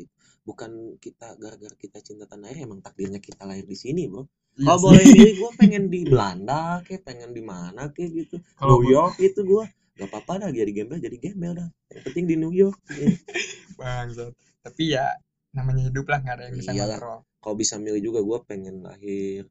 bukan 0.47 0.95
kita 1.03 1.35
gara-gara 1.35 1.75
kita 1.75 1.99
cinta 1.99 2.23
tanah 2.31 2.47
air 2.47 2.63
emang 2.63 2.79
takdirnya 2.79 3.19
kita 3.19 3.43
lahir 3.43 3.67
di 3.67 3.75
sini, 3.75 4.07
Bro. 4.07 4.23
Iya 4.55 4.67
Kalau 4.71 4.79
boleh 4.87 5.03
milih 5.03 5.33
gue 5.35 5.51
pengen 5.59 5.83
di 5.91 5.99
Belanda 6.07 6.79
kayak 6.87 7.03
pengen 7.03 7.31
di 7.35 7.43
mana 7.43 7.91
kayak 7.91 8.09
gitu. 8.23 8.35
Kalau 8.55 8.79
New 8.79 8.87
York 8.87 9.19
itu 9.19 9.43
gue 9.43 9.63
gak 9.99 10.07
apa-apa 10.07 10.47
dah 10.47 10.49
jadi 10.49 10.71
gembel 10.71 10.97
jadi 11.03 11.17
gembel 11.19 11.59
dah. 11.59 11.69
Yang 11.91 12.03
penting 12.07 12.25
di 12.31 12.35
New 12.39 12.55
York. 12.55 12.79
Ya. 12.95 13.11
bangsat 13.81 14.33
tapi 14.61 14.93
ya 14.93 15.09
namanya 15.57 15.89
hidup 15.89 16.05
lah 16.05 16.21
nggak 16.21 16.35
ada 16.37 16.43
yang 16.47 16.55
bisa 16.61 16.71
Iyalah. 16.71 16.97
ngontrol 17.01 17.19
Kalau 17.41 17.55
bisa 17.57 17.75
milih 17.81 18.01
juga 18.05 18.19
gue 18.21 18.39
pengen 18.45 18.85
lahir 18.85 19.49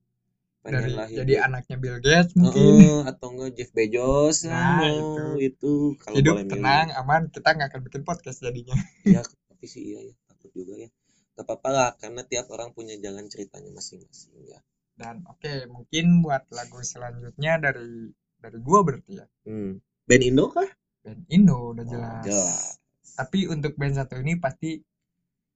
dari 0.63 0.91
lahir 0.91 1.17
jadi 1.19 1.33
di- 1.33 1.41
anaknya 1.41 1.77
Bill 1.77 1.99
Gates 1.99 2.33
mungkin 2.35 2.63
Heeh, 2.77 3.01
atau 3.05 3.27
enggak 3.31 3.51
Jeff 3.55 3.71
Bezos 3.71 4.45
Nah, 4.45 4.77
nah, 4.77 4.91
itu. 4.91 5.25
itu, 5.43 5.73
kalau 5.97 6.17
hidup 6.17 6.35
boleh 6.35 6.45
milih. 6.45 6.53
tenang 6.55 6.87
aman 6.95 7.23
kita 7.29 7.49
nggak 7.51 7.69
akan 7.71 7.81
bikin 7.83 8.03
podcast 8.03 8.39
jadinya 8.39 8.77
ya 9.03 9.21
tapi 9.49 9.65
sih 9.65 9.83
iya 9.87 10.01
ya 10.03 10.15
takut 10.27 10.51
juga 10.53 10.75
ya 10.77 10.89
gak 11.33 11.45
apa-apa 11.47 11.69
lah 11.71 11.91
karena 11.97 12.21
tiap 12.23 12.47
orang 12.49 12.71
punya 12.71 12.93
jalan 12.97 13.25
ceritanya 13.27 13.71
masing-masing 13.71 14.37
ya 14.45 14.61
dan 14.95 15.25
oke 15.25 15.49
mungkin 15.67 16.21
buat 16.21 16.45
lagu 16.51 16.77
selanjutnya 16.83 17.57
dari 17.57 18.13
dari 18.37 18.59
gua 18.59 18.81
berarti 18.81 19.17
ya 19.17 19.27
hmm. 19.45 19.81
band 20.05 20.23
Indo 20.23 20.45
kah 20.49 20.69
band 21.01 21.25
Indo 21.27 21.73
udah 21.73 21.81
Oh, 21.81 21.89
jelas. 21.89 22.23
jelas. 22.23 22.65
Tapi 23.11 23.49
untuk 23.49 23.73
band 23.75 23.97
satu 23.97 24.17
ini 24.17 24.37
pasti 24.37 24.77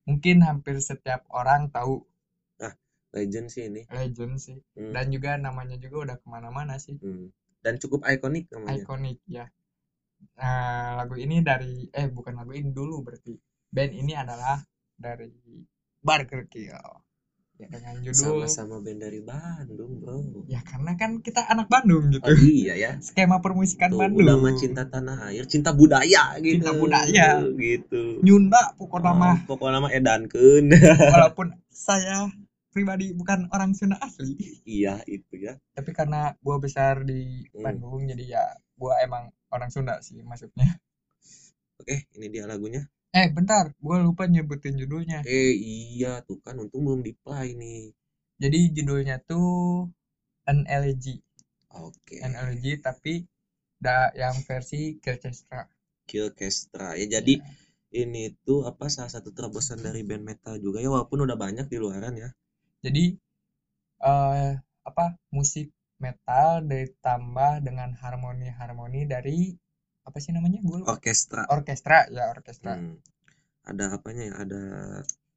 mungkin 0.04 0.40
hampir 0.40 0.80
setiap 0.80 1.24
orang 1.28 1.68
tahu 1.68 2.00
legend 3.14 3.46
sih 3.48 3.70
ini 3.70 3.86
legend 3.88 4.34
sih. 4.36 4.58
Hmm, 4.74 4.90
Dan 4.90 5.08
juga 5.08 5.38
namanya 5.38 5.78
juga 5.78 5.96
udah 6.10 6.16
ke 6.18 6.26
mana-mana 6.26 6.74
sih. 6.76 6.98
hmm. 6.98 7.30
dan 7.62 7.80
cukup 7.80 8.04
ikonik 8.04 8.50
namanya 8.52 8.82
Ikonik 8.82 9.18
ya. 9.24 9.46
Nah, 10.36 10.98
lagu 10.98 11.14
ini 11.16 11.40
dari 11.40 11.88
eh 11.88 12.08
bukan 12.08 12.34
lagu 12.34 12.52
ini 12.52 12.68
dulu 12.68 13.00
berarti. 13.00 13.32
Band 13.70 13.92
ini 13.92 14.12
adalah 14.12 14.60
dari 14.94 15.32
Burger 15.98 16.44
Kill. 16.46 16.74
Ya 17.54 17.70
dengan 17.70 18.02
judul 18.02 18.42
sama-sama 18.42 18.82
band 18.82 18.98
dari 18.98 19.22
Bandung 19.22 20.02
bro 20.02 20.42
ya 20.50 20.58
karena 20.66 20.98
kan 20.98 21.22
kita 21.22 21.46
anak 21.46 21.70
Bandung 21.70 22.10
gitu. 22.10 22.26
oh 22.26 22.34
iya 22.42 22.74
ya 22.74 22.90
Skema 22.98 23.38
permusikan 23.38 23.94
Tuh, 23.94 24.02
Bandung. 24.02 24.26
udah 24.26 24.36
mah 24.42 24.58
cinta 24.58 24.82
tanah 24.90 25.30
air 25.30 25.46
cinta 25.46 25.70
budaya 25.70 26.34
gitu 26.42 26.58
Cinta 26.58 26.74
budaya. 26.74 27.46
gitu 27.54 28.18
Nyunda 28.26 28.74
pokoknya 28.74 29.14
mah 29.14 29.34
Oh, 29.38 29.54
pokoknya 29.54 29.78
nama 29.78 29.88
edankeun 29.88 30.66
walaupun 31.14 31.54
saya 31.70 32.26
pribadi 32.74 33.06
bukan 33.20 33.40
orang 33.54 33.70
Sunda 33.78 33.96
asli. 34.06 34.34
iya 34.74 34.94
itu 35.16 35.34
ya 35.46 35.52
tapi 35.76 35.90
karena 35.98 36.20
gua 36.44 36.56
besar 36.64 36.94
di 37.10 37.20
Hmm. 37.54 37.62
Bandung 37.64 38.00
jadi 38.10 38.24
ya 38.34 38.44
gua 38.80 38.92
emang 39.06 39.24
orang 39.54 39.70
Sunda 39.74 39.94
sih 40.06 40.18
masuknya 40.30 40.68
Oke, 41.80 41.96
ini 42.18 42.26
dia 42.34 42.44
lagunya. 42.50 42.82
eh 43.20 43.28
bentar 43.36 43.64
gue 43.84 43.96
lupa 44.06 44.22
nyebutin 44.32 44.74
judulnya 44.80 45.18
Eh 45.36 45.50
iya 45.76 46.12
tuh 46.26 46.38
kan 46.44 46.54
untung 46.62 46.82
belum 46.86 47.00
di 47.06 47.12
play 47.22 47.48
nih. 47.60 47.80
jadi 48.42 48.58
judulnya 48.76 49.16
tuh 49.30 49.50
an 50.50 50.58
elegy 50.76 51.14
Oke. 51.70 52.16
an 52.26 52.32
elegy 52.42 52.72
tapi 52.86 53.14
da 53.84 53.96
yang 54.22 54.36
versi 54.48 54.80
Kilchestra 55.02 55.60
Killcestra 56.08 56.88
ya 57.00 57.06
jadi 57.20 57.34
ini 58.02 58.22
tuh 58.46 58.60
apa 58.70 58.84
salah 58.94 59.12
satu 59.14 59.28
terobosan 59.36 59.80
dari 59.86 60.00
band 60.08 60.24
metal 60.30 60.54
juga 60.64 60.78
ya 60.84 60.88
walaupun 60.94 61.18
udah 61.28 61.36
banyak 61.44 61.66
di 61.72 61.76
luaran 61.82 62.14
ya. 62.24 62.28
Jadi 62.84 63.16
eh 64.00 64.52
apa 64.84 65.04
musik 65.30 65.72
metal 65.96 66.60
ditambah 66.62 67.64
dengan 67.64 67.96
harmoni-harmoni 67.96 69.08
dari 69.08 69.56
apa 70.04 70.20
sih 70.20 70.30
namanya 70.30 70.60
gue 70.60 70.84
Orkestra. 70.84 71.48
orkestra 71.48 72.04
ya 72.08 72.28
orkestra 72.28 72.76
Hmm. 72.76 73.00
Ada 73.64 73.96
apanya 73.96 74.22
ya? 74.22 74.34
Ada 74.44 74.60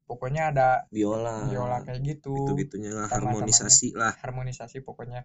pokoknya 0.04 0.52
ada 0.52 0.68
viola. 0.92 1.48
viola 1.48 1.80
kayak 1.80 2.04
gitu 2.06 2.36
Gitu-gitunya 2.36 2.92
lah 2.92 3.08
Sama-samanya. 3.08 3.48
harmonisasi 3.48 3.90
lah. 3.96 4.14
harmonisasi 4.20 4.78
pokoknya 4.84 5.24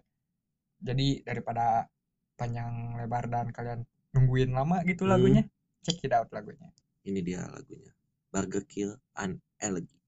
jadi 0.79 1.19
daripada 1.21 1.91
panjang 2.35 2.95
lebar 2.95 3.27
dan 3.27 3.51
kalian 3.51 3.83
nungguin 4.11 4.55
lama 4.55 4.79
gitu 4.83 5.03
Hmm. 5.03 5.11
lagunya 5.11 5.43
check 5.83 5.99
it 5.99 6.15
out 6.15 6.31
lagunya 6.31 6.71
Ini 7.03 7.19
dia 7.19 7.43
lagunya. 7.43 7.91
Burger 8.31 8.63
Kill 8.63 8.95
an 9.13 9.35
Elegy. 9.59 9.99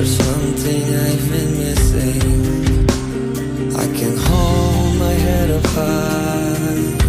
There's 0.00 0.16
something 0.16 0.82
I've 0.94 1.30
been 1.30 1.58
missing. 1.58 2.88
I 3.76 3.86
can 3.98 4.16
hold 4.16 4.96
my 4.96 5.12
head 5.12 5.50
up 5.50 5.66
high. 5.66 6.99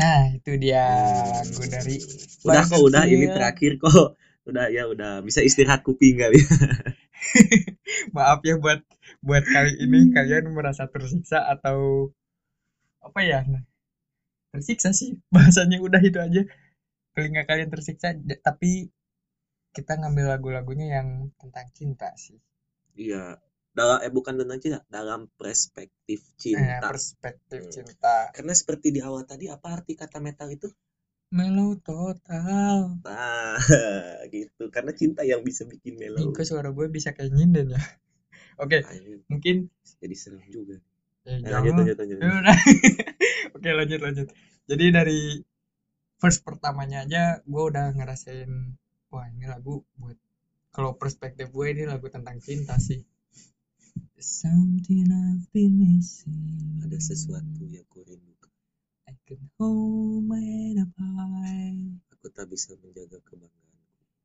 Nah, 0.00 0.18
itu 0.36 0.52
dia 0.64 0.82
lagu 1.36 1.62
dari 1.74 1.96
udah 2.46 2.62
kok 2.70 2.80
udah 2.88 3.04
ini 3.08 3.26
Bargerfield. 3.26 3.34
terakhir 3.34 3.72
kok 3.82 4.14
udah 4.46 4.64
ya 4.70 4.86
udah 4.92 5.12
bisa 5.26 5.40
istirahat 5.42 5.82
kuping 5.82 6.14
kali 6.22 6.38
Maaf 8.16 8.40
ya 8.46 8.54
buat 8.58 8.80
buat 9.22 9.44
kali 9.46 9.72
ini 9.84 10.10
kalian 10.14 10.50
merasa 10.54 10.86
tersiksa 10.90 11.38
atau 11.54 12.10
apa 13.06 13.20
ya? 13.30 13.40
Nah, 13.52 13.62
tersiksa 14.52 14.90
sih 15.00 15.10
bahasanya 15.34 15.78
udah 15.86 16.00
itu 16.08 16.18
aja. 16.26 16.42
Telinga 17.14 17.42
kalian 17.50 17.70
tersiksa 17.74 18.08
tapi 18.46 18.70
kita 19.76 19.92
ngambil 20.00 20.26
lagu-lagunya 20.34 20.86
yang 20.98 21.08
tentang 21.40 21.66
cinta 21.78 22.08
sih. 22.24 22.38
iya 22.96 23.38
dalam 23.78 23.98
eh 24.06 24.12
bukan 24.18 24.34
tentang 24.40 24.58
cinta 24.64 24.80
dalam 24.96 25.20
perspektif 25.40 26.20
Eh, 26.60 26.80
cinta 26.82 26.88
perspektif 26.90 27.62
Hmm. 27.62 27.70
cinta. 27.74 28.16
karena 28.34 28.52
seperti 28.60 28.88
di 28.96 29.00
awal 29.08 29.22
tadi 29.30 29.46
apa 29.54 29.66
arti 29.76 29.92
kata 30.02 30.18
metal 30.26 30.48
itu 30.56 30.68
Mellow 31.36 31.70
total. 31.86 32.98
nah 33.04 33.54
gitu 34.34 34.62
karena 34.74 34.92
cinta 35.00 35.22
yang 35.30 35.40
bisa 35.48 35.62
bikin 35.72 35.94
mellow 36.02 36.26
kok 36.34 36.46
suara 36.48 36.68
gue 36.76 36.86
bisa 36.96 37.10
kayak 37.16 37.32
nyinden 37.36 37.66
ya. 37.76 37.80
Oke, 38.62 38.78
Ah, 38.84 38.92
ini 38.96 39.20
mungkin 39.30 39.56
jadi 40.00 40.16
serem 40.16 40.44
juga 40.56 40.76
eh, 41.28 41.38
Nah, 41.42 41.52
lanjut, 41.54 41.74
lanjut, 41.78 41.96
lanjut. 42.00 42.18
Udah. 42.20 42.58
Oke 43.56 43.70
lanjut 43.78 44.00
lanjut. 44.04 44.28
Jadi 44.70 44.84
dari 44.96 45.20
first 46.22 46.40
pertamanya 46.48 46.98
aja 47.04 47.22
gue 47.52 47.62
udah 47.70 47.86
ngerasain 47.96 48.50
wah 49.12 49.26
ini 49.32 49.44
lagu 49.52 49.74
buat 50.00 50.18
kalau 50.76 50.92
perspektif 51.02 51.46
gue 51.56 51.66
ini 51.74 51.84
lagu 51.92 52.06
tentang 52.16 52.36
cinta 52.46 52.74
sih. 52.88 53.00
Something 54.16 55.12
I've 55.12 55.44
been 55.52 55.76
missing. 55.76 56.80
ada 56.80 56.96
sesuatu 56.96 57.68
yang 57.68 57.84
ku 57.92 58.00
rindukan 58.00 58.48
I 59.04 59.12
can 59.28 59.44
hold 59.60 60.24
my 60.24 60.40
head 60.40 60.80
up 60.80 60.88
high. 60.96 61.84
aku 62.16 62.32
tak 62.32 62.48
bisa 62.48 62.72
menjaga 62.80 63.20
kebanggaan 63.28 63.76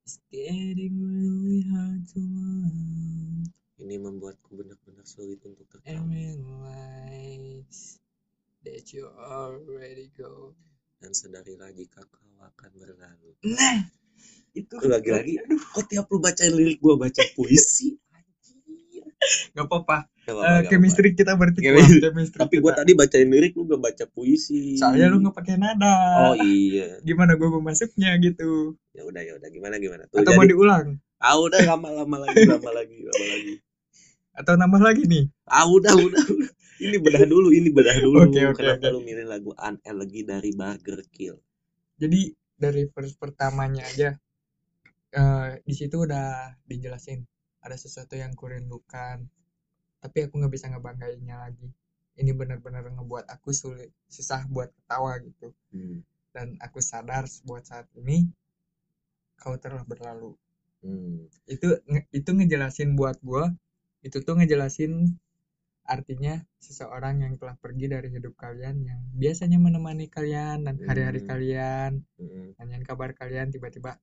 It's 0.08 0.16
getting 0.32 0.96
really 0.96 1.68
hard 1.68 2.08
to 2.16 2.24
love 2.24 3.52
ini 3.84 3.96
membuatku 4.00 4.56
benar-benar 4.56 5.04
sulit 5.04 5.44
untuk 5.44 5.68
tertawa 5.68 6.08
realize 6.08 8.00
that 8.64 8.96
you 8.96 9.12
already 9.12 10.08
go. 10.16 10.56
dan 11.04 11.12
sadarilah 11.12 11.68
jika 11.76 12.00
kau 12.08 12.40
akan 12.40 12.72
berlalu 12.80 13.36
Nah, 13.44 13.92
itu 14.56 14.76
lagi-lagi 14.88 15.36
kok 15.76 15.86
tiap 15.92 16.08
lu 16.08 16.24
baca 16.24 16.48
lirik 16.48 16.80
gua 16.80 16.96
baca 16.96 17.22
puisi. 17.36 18.01
Gak 19.52 19.66
apa-apa. 19.66 19.98
Gak 20.22 20.34
apa-apa, 20.34 20.50
Eh, 20.50 20.62
gak 20.64 20.66
apa-apa. 20.66 20.70
chemistry 20.70 21.10
kita 21.14 21.32
berarti 21.34 21.60
Chemistry. 21.62 22.38
tapi 22.38 22.56
gua 22.58 22.72
kita. 22.72 22.82
tadi 22.82 22.92
bacain 22.94 23.28
lirik 23.28 23.54
lu 23.54 23.66
gak 23.66 23.82
baca 23.82 24.06
puisi 24.08 24.76
Soalnya 24.76 25.08
lu 25.08 25.18
nggak 25.20 25.36
pakai 25.36 25.56
nada. 25.56 25.96
oh 26.24 26.36
iya 26.36 26.98
Gimana 27.02 27.34
gue 27.34 27.48
mau 27.48 27.62
masuknya 27.62 28.14
gitu? 28.18 28.76
ya 28.92 29.06
udah 29.06 29.22
ya 29.22 29.34
udah 29.38 29.50
gimana 29.50 29.76
gimana 29.78 30.04
tuh 30.06 30.20
Atau 30.20 30.34
mau 30.34 30.42
jadi 30.42 30.52
diulang? 30.52 30.88
ah 31.18 31.38
udah 31.38 31.60
lama-lama 31.64 32.18
lagi 32.24 32.38
lama 32.50 32.70
lagi 32.72 32.98
lama 33.02 33.26
lagi 33.28 33.54
Atau 34.34 34.54
nambah 34.56 34.82
lagi 34.82 35.04
nih? 35.06 35.24
ah 35.46 35.66
udah 35.66 35.94
udah, 35.94 36.24
udah. 36.24 36.50
ini 36.80 36.98
bedah 36.98 37.24
dulu 37.24 37.50
ini 37.50 37.70
bedah 37.70 37.98
dulu 38.00 38.26
Oke, 38.26 38.42
oke, 38.42 38.58
kenapa 38.58 38.90
oke. 38.90 38.94
lu 38.94 39.00
milih 39.02 39.26
lagu 39.26 39.52
Unelegy 39.54 40.22
dari 40.24 40.50
Burger 40.52 41.02
Kill 41.10 41.38
Jadi 41.96 42.34
dari 42.58 42.86
verse 42.86 43.18
pertamanya 43.18 43.86
aja, 43.86 44.14
eh 45.12 45.50
di 45.62 45.74
situ 45.74 45.98
udah 45.98 46.58
dijelasin 46.64 47.22
ada 47.66 47.76
sesuatu 47.84 48.14
yang 48.24 48.34
kurindukan, 48.40 49.18
tapi 50.04 50.18
aku 50.26 50.34
nggak 50.40 50.54
bisa 50.56 50.68
ngebanggainnya 50.72 51.38
lagi. 51.46 51.70
Ini 52.20 52.32
benar-benar 52.36 52.84
ngebuat 52.96 53.26
aku 53.36 53.50
sulit, 53.56 53.92
susah 54.16 54.42
buat 54.54 54.70
ketawa 54.78 55.14
gitu. 55.28 55.48
hmm. 55.74 55.98
Dan 56.36 56.48
aku 56.66 56.80
sadar 56.84 57.26
buat 57.48 57.64
saat 57.68 57.88
ini 58.00 58.18
kau 59.42 59.56
telah 59.58 59.84
berlalu. 59.92 60.32
Hmm. 60.86 61.28
Itu 61.50 61.68
nge- 61.92 62.08
itu 62.20 62.30
ngejelasin 62.38 62.90
buat 63.00 63.18
gua, 63.22 63.46
itu 64.06 64.18
tuh 64.26 64.34
ngejelasin 64.40 64.94
artinya 65.96 66.40
seseorang 66.62 67.16
yang 67.26 67.34
telah 67.42 67.56
pergi 67.60 67.86
dari 67.92 68.08
hidup 68.16 68.34
kalian 68.38 68.76
yang 68.86 69.02
biasanya 69.18 69.58
menemani 69.60 70.08
kalian 70.08 70.64
dan 70.66 70.76
hari-hari 70.88 71.20
Hmm. 71.22 71.30
kalian 71.32 71.92
Hmm. 72.22 72.48
nanyain 72.58 72.86
kabar 72.86 73.12
kalian 73.18 73.50
tiba-tiba 73.52 73.98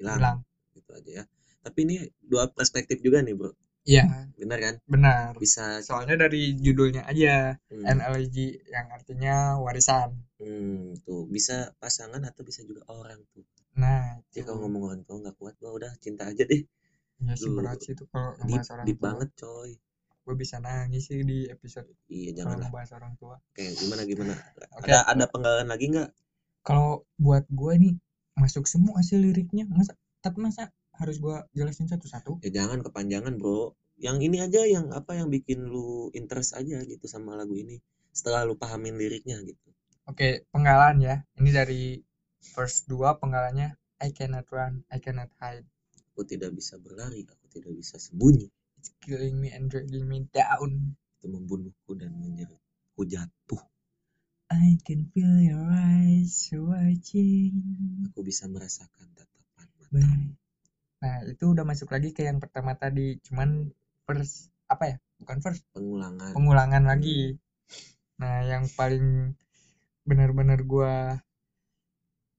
hilang 0.00 0.18
hilang 0.18 0.38
gitu 0.74 0.90
aja 0.98 1.10
ya 1.22 1.24
tapi 1.68 1.84
ini 1.84 1.96
dua 2.24 2.48
perspektif 2.48 3.04
juga 3.04 3.20
nih 3.20 3.36
bro. 3.36 3.52
Iya. 3.84 4.04
Benar 4.36 4.58
kan? 4.60 4.74
Benar. 4.88 5.36
Bisa 5.36 5.84
soalnya 5.84 6.28
dari 6.28 6.56
judulnya 6.56 7.04
aja 7.04 7.56
hmm, 7.72 7.84
analogi 7.84 8.56
yang 8.68 8.88
artinya 8.88 9.60
warisan. 9.60 10.12
Hmm, 10.40 10.96
tuh. 11.04 11.28
Bisa 11.28 11.76
pasangan 11.76 12.24
atau 12.24 12.40
bisa 12.44 12.64
juga 12.64 12.88
orang 12.88 13.20
tuh. 13.32 13.44
Nah 13.76 14.20
jadi 14.32 14.44
itu. 14.44 14.48
kalau 14.48 14.64
ngomong 14.64 14.82
orang 14.92 15.02
tua 15.04 15.16
nggak 15.24 15.36
kuat 15.36 15.54
gua 15.60 15.72
udah 15.76 15.92
cinta 16.00 16.24
aja 16.28 16.44
deh. 16.48 16.64
Ya 17.18 17.34
sih 17.34 17.50
berat 17.50 17.82
sih 17.82 17.98
itu 17.98 18.06
kalau 18.12 18.36
ngebahas 18.38 18.68
orang 18.78 18.86
deep 18.86 18.98
tua. 19.00 19.06
banget 19.10 19.28
coy. 19.40 19.70
Gue 20.28 20.34
bisa 20.36 20.60
nangis 20.60 21.08
sih 21.08 21.24
di 21.24 21.48
episode 21.48 21.88
iya 22.12 22.36
janganlah. 22.36 22.68
ngebahas 22.68 22.90
orang 23.00 23.12
tua. 23.16 23.36
Oke 23.40 23.64
gimana 23.72 24.02
gimana? 24.04 24.34
Oke. 24.76 24.92
ada 24.92 25.08
ada 25.08 25.24
penggalan 25.26 25.66
lagi 25.66 25.88
nggak? 25.88 26.10
Kalau 26.62 27.08
buat 27.16 27.48
gue 27.48 27.74
nih 27.80 27.94
masuk 28.36 28.68
semua 28.68 29.00
sih 29.00 29.16
liriknya. 29.16 29.64
Masa 29.66 29.96
tapi 30.20 30.44
masa 30.44 30.70
harus 30.98 31.16
gue 31.22 31.36
jelasin 31.54 31.86
satu-satu. 31.86 32.42
Ya 32.42 32.62
jangan 32.62 32.82
kepanjangan 32.82 33.38
bro. 33.38 33.78
Yang 33.98 34.30
ini 34.30 34.36
aja 34.42 34.62
yang 34.66 34.94
apa 34.94 35.18
yang 35.18 35.30
bikin 35.30 35.66
lu 35.66 36.10
interest 36.14 36.54
aja 36.54 36.82
gitu 36.86 37.06
sama 37.10 37.34
lagu 37.34 37.54
ini 37.54 37.82
setelah 38.14 38.46
lu 38.46 38.54
pahamin 38.58 38.94
liriknya 38.94 39.38
gitu. 39.42 39.70
Oke 40.06 40.46
penggalan 40.50 41.02
ya. 41.02 41.16
Ini 41.38 41.50
dari 41.50 41.98
verse 42.54 42.86
2 42.86 43.18
penggalannya 43.18 43.74
I 43.98 44.10
cannot 44.14 44.46
run 44.50 44.86
I 44.90 44.98
cannot 45.02 45.30
hide. 45.42 45.66
Aku 46.14 46.26
tidak 46.26 46.54
bisa 46.54 46.78
berlari 46.78 47.26
aku 47.26 47.46
tidak 47.50 47.74
bisa 47.74 47.98
sembunyi. 47.98 48.50
It's 48.78 48.94
killing 49.02 49.38
me 49.38 49.50
and 49.50 49.70
dragging 49.70 50.06
me 50.06 50.26
down. 50.30 50.94
Itu 51.18 51.26
membunuhku 51.30 51.98
dan 51.98 52.14
menyerutku 52.14 53.02
jatuh. 53.02 53.62
I 54.48 54.80
can 54.80 55.12
feel 55.12 55.34
your 55.44 55.66
eyes 55.68 56.48
watching. 56.56 57.52
Aku 58.08 58.24
bisa 58.24 58.48
merasakan 58.48 59.12
tatapan 59.12 59.68
mata. 59.92 60.47
Nah, 61.02 61.16
itu 61.30 61.44
udah 61.54 61.62
masuk 61.62 61.88
lagi 61.94 62.10
ke 62.10 62.26
yang 62.26 62.38
pertama 62.42 62.74
tadi, 62.74 63.22
cuman 63.26 63.70
first 64.06 64.50
apa 64.66 64.84
ya? 64.90 64.96
Bukan 65.22 65.38
first, 65.44 65.62
pengulangan 65.74 66.34
pengulangan 66.34 66.84
lagi. 66.90 67.38
Nah, 68.18 68.42
yang 68.42 68.64
paling 68.78 69.34
benar-benar 70.08 70.58
gua 70.66 71.20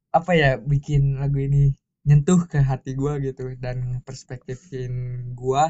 apa 0.10 0.32
ya 0.34 0.52
bikin 0.58 1.22
lagu 1.22 1.38
ini 1.38 1.64
nyentuh 2.08 2.40
ke 2.52 2.58
hati 2.70 2.92
gua 2.98 3.14
gitu 3.22 3.54
dan 3.64 4.02
perspektifin 4.08 4.94
gua 5.38 5.64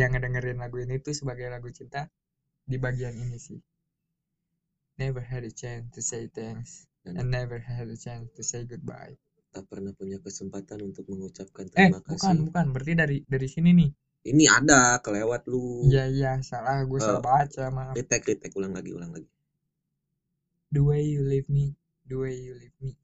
yang 0.00 0.10
ngedengerin 0.14 0.58
lagu 0.62 0.76
ini 0.84 0.94
tuh 1.02 1.14
sebagai 1.14 1.46
lagu 1.54 1.68
cinta 1.74 2.06
di 2.70 2.76
bagian 2.78 3.14
ini 3.14 3.38
sih. 3.38 3.60
Never 4.98 5.20
had 5.20 5.42
a 5.44 5.50
chance 5.50 5.90
to 5.94 6.02
say 6.02 6.28
thanks 6.28 6.86
and 7.04 7.30
never 7.30 7.58
had 7.58 7.88
a 7.88 7.96
chance 7.96 8.28
to 8.36 8.42
say 8.44 8.64
goodbye. 8.64 9.16
Tak 9.50 9.66
pernah 9.66 9.90
punya 9.90 10.18
kesempatan 10.18 10.78
untuk 10.80 11.04
mengucapkan 11.06 11.66
Eh, 11.66 11.70
terima 11.90 11.98
bukan, 11.98 12.14
kasih 12.16 12.38
bukan. 12.46 12.66
Berarti 12.70 12.92
dari 12.94 13.18
dari 13.26 13.48
sini 13.50 13.70
nih. 13.74 13.90
ini 14.22 14.44
ada 14.46 15.00
kelewat 15.00 15.48
lu 15.48 15.88
Iya, 15.88 16.04
iya, 16.06 16.32
salah. 16.40 16.84
Gue 16.84 17.00
Eh, 17.00 17.04
salah 17.04 17.20
baca, 17.20 17.64
maaf. 17.68 17.94
retake 17.94 18.24
retake 18.30 18.54
ulang 18.54 18.72
lagi 18.72 18.90
ulang 18.92 19.10
lagi 19.10 19.26
The 20.70 20.78
way 20.78 21.02
you 21.02 21.24
leave 21.24 21.48
me, 21.48 21.74
the 22.06 22.14
way 22.14 22.30
you 22.32 22.54
leave 22.54 22.76
me. 22.78 22.94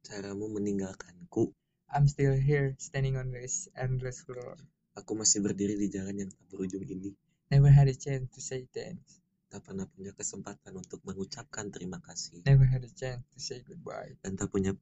caramu 0.00 0.46
meninggalkanku 0.48 1.50
I'm 1.88 2.04
still 2.04 2.36
here, 2.36 2.76
standing 2.76 3.16
on 3.16 3.32
this 3.32 3.66
endless 3.74 4.20
floor. 4.20 4.54
aku 4.92 5.14
masih 5.14 5.40
berdiri 5.40 5.74
di 5.74 5.88
jalan 5.88 6.14
yang 6.16 6.30
tak 6.30 6.44
berujung 6.48 6.84
ini 6.84 7.10
Never 7.48 7.72
had 7.72 7.88
a 7.88 7.96
chance 7.96 8.28
to 8.30 8.40
say 8.40 8.68
thanks. 8.68 9.18
tak 9.48 9.64
pernah 9.64 9.88
punya 9.88 10.12
kesempatan 10.12 10.76
untuk 10.76 11.00
mengucapkan 11.02 11.72
terima 11.72 11.96
kasih 11.98 12.44
Never 12.44 12.68
had 12.68 12.84
a 12.84 12.92
chance 12.92 13.24
to 13.32 13.40
say 13.40 13.64
goodbye. 13.64 14.12
dan 14.20 14.36
tak 14.36 14.52
punya 14.52 14.76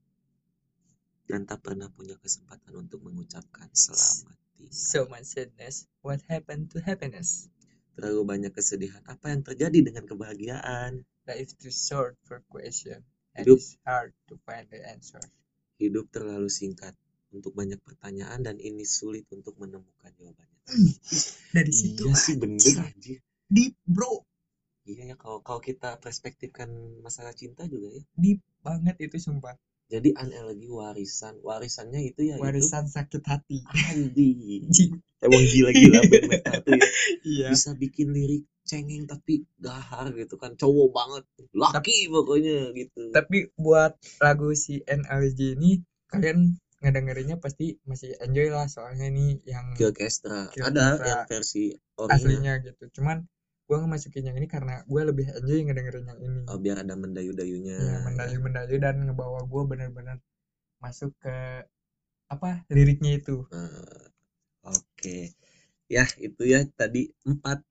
dan 1.27 1.45
tak 1.45 1.63
pernah 1.63 1.91
punya 1.91 2.15
kesempatan 2.19 2.73
untuk 2.77 3.03
mengucapkan 3.03 3.67
selamat 3.75 4.37
tinggal. 4.57 4.75
So 4.75 5.07
much 5.11 5.27
sadness. 5.27 5.87
What 6.03 6.23
happened 6.31 6.71
to 6.75 6.83
happiness? 6.83 7.51
Terlalu 7.99 8.23
banyak 8.25 8.53
kesedihan. 8.53 9.03
Apa 9.09 9.33
yang 9.33 9.43
terjadi 9.43 9.79
dengan 9.91 10.05
kebahagiaan? 10.07 11.03
Life 11.27 11.53
too 11.59 11.73
short 11.73 12.15
for 12.25 12.41
question. 12.47 13.03
And 13.35 13.45
Hidup. 13.45 13.59
it's 13.59 13.77
hard 13.85 14.13
to 14.31 14.39
find 14.47 14.65
the 14.71 14.81
answer. 14.87 15.21
Hidup 15.77 16.09
terlalu 16.09 16.49
singkat 16.49 16.97
untuk 17.35 17.53
banyak 17.53 17.77
pertanyaan 17.85 18.41
dan 18.41 18.57
ini 18.57 18.87
sulit 18.87 19.27
untuk 19.29 19.59
menemukan 19.61 20.09
jawabannya. 20.17 20.61
Dari 21.53 21.73
situ 21.73 22.07
Iya 22.07 22.17
sih 22.17 22.35
bener 22.41 22.57
anjir. 22.57 22.77
anjir. 22.81 23.19
deep, 23.47 23.75
bro. 23.85 24.25
Iya 24.87 25.13
ya 25.13 25.17
kalau 25.19 25.43
kalau 25.43 25.61
kita 25.61 25.99
perspektifkan 25.99 26.71
masalah 27.03 27.35
cinta 27.35 27.67
juga 27.67 27.91
ya. 27.93 28.03
Deep 28.15 28.41
banget 28.63 28.97
itu 29.03 29.19
sumpah. 29.19 29.55
Jadi 29.87 30.11
analogi 30.19 30.67
warisan, 30.67 31.39
warisannya 31.47 32.11
itu 32.11 32.27
ya 32.27 32.43
Warisan 32.43 32.91
sakit 32.91 33.23
hati. 33.23 33.63
itu 33.63 34.25
anjing. 34.67 34.99
Emang 35.23 35.45
gila-gila 35.47 36.01
band 36.11 36.27
metal 36.27 36.59
tuh 36.67 36.73
ya. 36.75 36.89
Iya. 37.23 37.49
Bisa 37.55 37.71
bikin 37.79 38.11
lirik 38.11 38.45
cengeng 38.67 39.07
tapi 39.07 39.47
gahar 39.63 40.11
gitu 40.13 40.35
kan 40.37 40.59
cowok 40.59 40.91
banget 40.91 41.25
laki 41.55 42.11
pokoknya 42.11 42.75
gitu 42.75 43.15
tapi 43.15 43.55
buat 43.55 43.95
lagu 44.19 44.51
si 44.59 44.83
NLG 44.83 45.55
ini 45.55 45.87
kalian 46.11 46.59
ngedengerinnya 46.83 47.39
pasti 47.39 47.79
masih 47.87 48.19
enjoy 48.21 48.53
lah 48.53 48.67
soalnya 48.67 49.09
ini 49.09 49.39
yang 49.47 49.73
Kill 49.79 49.95
Kestra 49.95 50.51
Kill 50.51 50.67
ada 50.67 50.99
yang 50.99 51.25
versi 51.31 51.73
orinya 51.97 52.15
aslinya 52.19 52.53
gitu 52.67 52.85
cuman 53.01 53.25
gue 53.67 53.77
ngemasukin 53.83 54.31
yang 54.31 54.37
ini 54.39 54.47
karena 54.47 54.87
gue 54.87 55.03
lebih 55.03 55.27
enjoy 55.43 55.59
ngedengerin 55.67 56.07
yang 56.07 56.21
ini. 56.23 56.43
Oh, 56.47 56.59
biar 56.59 56.87
ada 56.87 56.95
mendayu-dayunya. 56.95 57.77
Ya 57.83 57.99
mendayu 58.07 58.39
mendayu 58.39 58.77
dan 58.79 59.03
ngebawa 59.03 59.43
gue 59.43 59.63
bener-bener 59.67 60.23
masuk 60.79 61.11
ke 61.19 61.67
apa 62.31 62.63
liriknya 62.71 63.19
itu. 63.19 63.43
Nah, 63.51 64.15
Oke, 64.67 65.39
ya 65.87 66.03
itu 66.19 66.43
ya 66.43 66.67
tadi 66.75 67.07
empat 67.23 67.63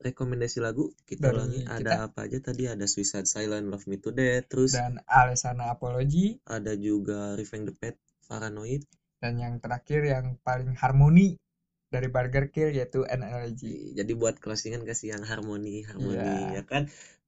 rekomendasi 0.00 0.60
lagu. 0.60 0.92
Kita 1.08 1.32
Dari 1.32 1.36
ulangi. 1.36 1.60
Kita. 1.64 1.76
ada 1.80 1.92
apa 2.04 2.28
aja 2.28 2.38
tadi? 2.40 2.68
Ada 2.68 2.84
Suicide 2.84 3.24
Silent 3.24 3.72
Love 3.72 3.88
Me 3.88 3.96
to 3.96 4.12
Death 4.12 4.52
terus 4.52 4.76
dan 4.76 5.00
Alessana 5.08 5.72
Apology. 5.72 6.36
Ada 6.44 6.76
juga 6.76 7.32
Revenge 7.32 7.72
the 7.72 7.74
Pet 7.74 7.96
Paranoid. 8.28 8.84
Dan 9.18 9.40
yang 9.40 9.54
terakhir 9.58 10.04
yang 10.04 10.36
paling 10.44 10.76
harmoni 10.76 11.40
dari 11.94 12.08
Burger 12.14 12.44
Kill 12.52 12.70
yaitu 12.78 13.00
NLG 13.08 13.62
jadi 13.98 14.12
buat 14.20 14.36
closingan 14.42 14.82
kasih 14.88 15.16
yang 15.16 15.22
harmoni 15.30 15.84
harmoni 15.88 16.16
Iya. 16.20 16.60
ya 16.60 16.62
kan? 16.70 16.82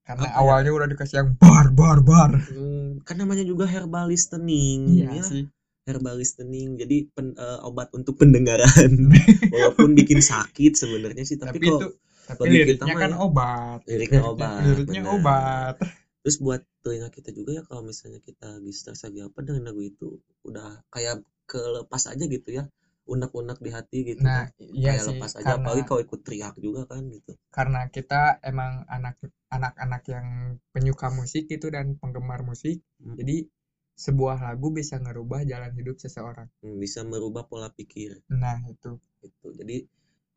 Karena 0.05 0.27
Apa 0.27 0.37
ya? 0.37 0.41
awalnya 0.41 0.71
udah 0.77 0.87
dikasih 0.93 1.15
yang 1.21 1.29
bar 1.41 1.67
bar 1.73 1.99
bar. 2.01 2.31
Hmm, 2.49 2.99
kan 3.07 3.15
namanya 3.21 3.43
juga 3.51 3.65
herbal 3.73 4.05
listening 4.13 4.79
iya 4.91 5.09
ya. 5.17 5.25
sih. 5.29 5.43
Herbal 5.87 6.15
listening 6.21 6.77
jadi 6.81 6.97
pen- 7.15 7.37
eh, 7.37 7.59
obat 7.65 7.89
untuk 7.97 8.15
pendengaran. 8.21 8.91
Walaupun 9.53 9.89
bikin 9.99 10.19
sakit 10.21 10.71
sebenarnya 10.77 11.23
sih 11.25 11.37
tapi, 11.41 11.57
tapi, 11.57 11.65
kok 11.65 11.79
itu 11.81 11.87
tapi 12.29 12.45
kita 12.69 12.85
liriknya 12.85 12.93
mah 12.95 13.01
kan 13.01 13.11
ya, 13.13 13.17
obat. 13.25 13.79
Liriknya 13.89 14.21
obat 14.31 14.53
liriknya 14.63 15.01
benar. 15.03 15.15
obat. 15.15 15.75
Terus 16.21 16.37
buat 16.45 16.61
telinga 16.85 17.09
kita 17.09 17.29
juga 17.33 17.51
ya 17.61 17.63
kalau 17.65 17.81
misalnya 17.85 18.21
kita 18.21 18.45
lagi 18.57 18.71
stres 18.73 19.01
lagi 19.05 19.19
apa 19.25 19.39
dengan 19.45 19.63
lagu 19.69 19.81
itu 19.81 20.07
udah 20.45 20.85
kayak 20.93 21.25
kelepas 21.49 22.03
aja 22.13 22.25
gitu 22.29 22.49
ya 22.57 22.63
unek-unek 23.09 23.59
di 23.59 23.69
hati 23.73 23.97
gitu. 24.13 24.21
Nah 24.21 24.47
kan. 24.47 24.61
iya 24.77 24.93
kayak 24.95 25.03
sih 25.03 25.17
lepas 25.17 25.31
aja 25.37 25.43
karena 25.43 25.57
apalagi 25.65 25.83
kalau 25.89 26.01
ikut 26.05 26.19
teriak 26.21 26.55
juga 26.61 26.81
kan 26.85 27.01
gitu. 27.09 27.31
Karena 27.49 27.81
kita 27.89 28.21
emang 28.45 28.85
anak 28.87 29.15
anak-anak 29.51 30.03
yang 30.07 30.27
penyuka 30.71 31.07
musik 31.11 31.49
itu 31.49 31.67
dan 31.73 31.97
penggemar 31.97 32.45
musik 32.45 32.79
Hmm. 33.01 33.17
jadi 33.17 33.49
sebuah 33.97 34.37
lagu 34.41 34.69
bisa 34.73 34.97
ngerubah 35.01 35.45
jalan 35.45 35.73
hidup 35.77 35.97
seseorang. 35.97 36.49
Hmm, 36.61 36.77
bisa 36.77 37.01
merubah 37.05 37.45
pola 37.49 37.69
pikir. 37.73 38.21
Nah 38.29 38.61
itu. 38.69 38.97
Gitu. 39.21 39.47
Jadi 39.57 39.77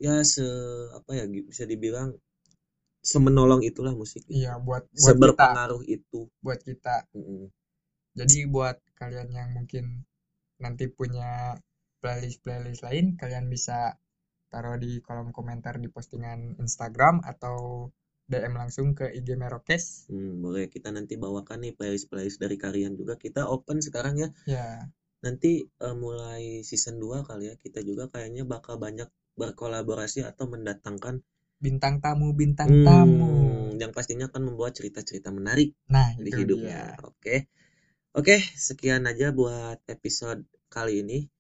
ya 0.01 0.21
se 0.27 0.45
apa 0.93 1.11
ya 1.17 1.25
bisa 1.29 1.65
dibilang 1.65 2.13
semenolong 3.05 3.61
itulah 3.65 3.93
musik. 3.93 4.25
Iya 4.29 4.57
buat 4.61 4.89
buat 4.89 5.17
kita. 5.17 5.17
Seberpengaruh 5.17 5.83
itu. 5.89 6.29
Buat 6.41 6.61
kita. 6.65 7.05
Mm-mm. 7.13 7.53
jadi 8.15 8.47
buat 8.47 8.79
kalian 8.95 9.27
yang 9.35 9.51
mungkin 9.51 10.07
nanti 10.63 10.87
punya 10.87 11.59
playlist 12.05 12.45
playlist 12.45 12.85
lain 12.85 13.17
kalian 13.17 13.49
bisa 13.49 13.97
taruh 14.53 14.77
di 14.77 15.01
kolom 15.01 15.33
komentar 15.33 15.81
di 15.81 15.89
postingan 15.89 16.61
Instagram 16.61 17.25
atau 17.25 17.89
DM 18.25 18.57
langsung 18.57 18.97
ke 18.97 19.13
IG 19.13 19.37
Merokes. 19.37 20.09
Hmm, 20.09 20.41
boleh. 20.41 20.73
Kita 20.73 20.89
nanti 20.89 21.17
bawakan 21.21 21.65
nih 21.65 21.73
playlist 21.77 22.09
playlist 22.09 22.41
dari 22.41 22.57
kalian 22.57 22.97
juga. 22.97 23.21
Kita 23.21 23.49
open 23.49 23.85
sekarang 23.85 24.17
ya. 24.17 24.29
Ya. 24.49 24.89
Nanti 25.21 25.65
eh, 25.65 25.97
mulai 25.97 26.65
season 26.65 27.01
2 27.01 27.25
kali 27.25 27.53
ya 27.53 27.55
kita 27.57 27.81
juga 27.85 28.09
kayaknya 28.13 28.45
bakal 28.45 28.77
banyak 28.77 29.09
berkolaborasi 29.35 30.23
atau 30.23 30.47
mendatangkan 30.47 31.21
bintang 31.59 31.99
tamu 31.99 32.37
bintang 32.37 32.71
hmm, 32.71 32.85
tamu. 32.85 33.33
yang 33.81 33.91
pastinya 33.91 34.29
akan 34.29 34.53
membawa 34.53 34.71
cerita-cerita 34.71 35.33
menarik 35.33 35.75
nah 35.91 36.13
di 36.15 36.31
hidupnya. 36.31 36.95
dia. 36.95 37.05
Oke. 37.05 37.37
Oke, 38.15 38.39
sekian 38.55 39.11
aja 39.11 39.35
buat 39.35 39.83
episode 39.91 40.47
kali 40.71 41.03
ini. 41.03 41.34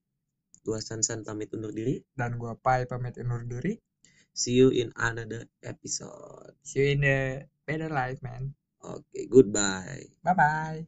Gua 0.64 0.80
Sansan 0.80 1.20
pamit 1.28 1.52
undur 1.56 1.72
diri. 1.78 2.00
dan 2.18 2.40
gua 2.40 2.54
Pai 2.64 2.88
pamit 2.90 3.14
undur 3.20 3.44
diri 3.44 3.74
See 4.34 4.58
you 4.58 4.68
in 4.74 4.90
another 4.98 5.46
episode. 5.62 6.58
see 6.66 6.80
you 6.82 6.86
in 6.98 7.00
the 7.06 7.18
better 7.68 7.86
life 7.92 8.18
man 8.26 8.50
Oke, 8.82 9.20
goodbye. 9.30 10.08
bye 10.24 10.34
bye 10.34 10.80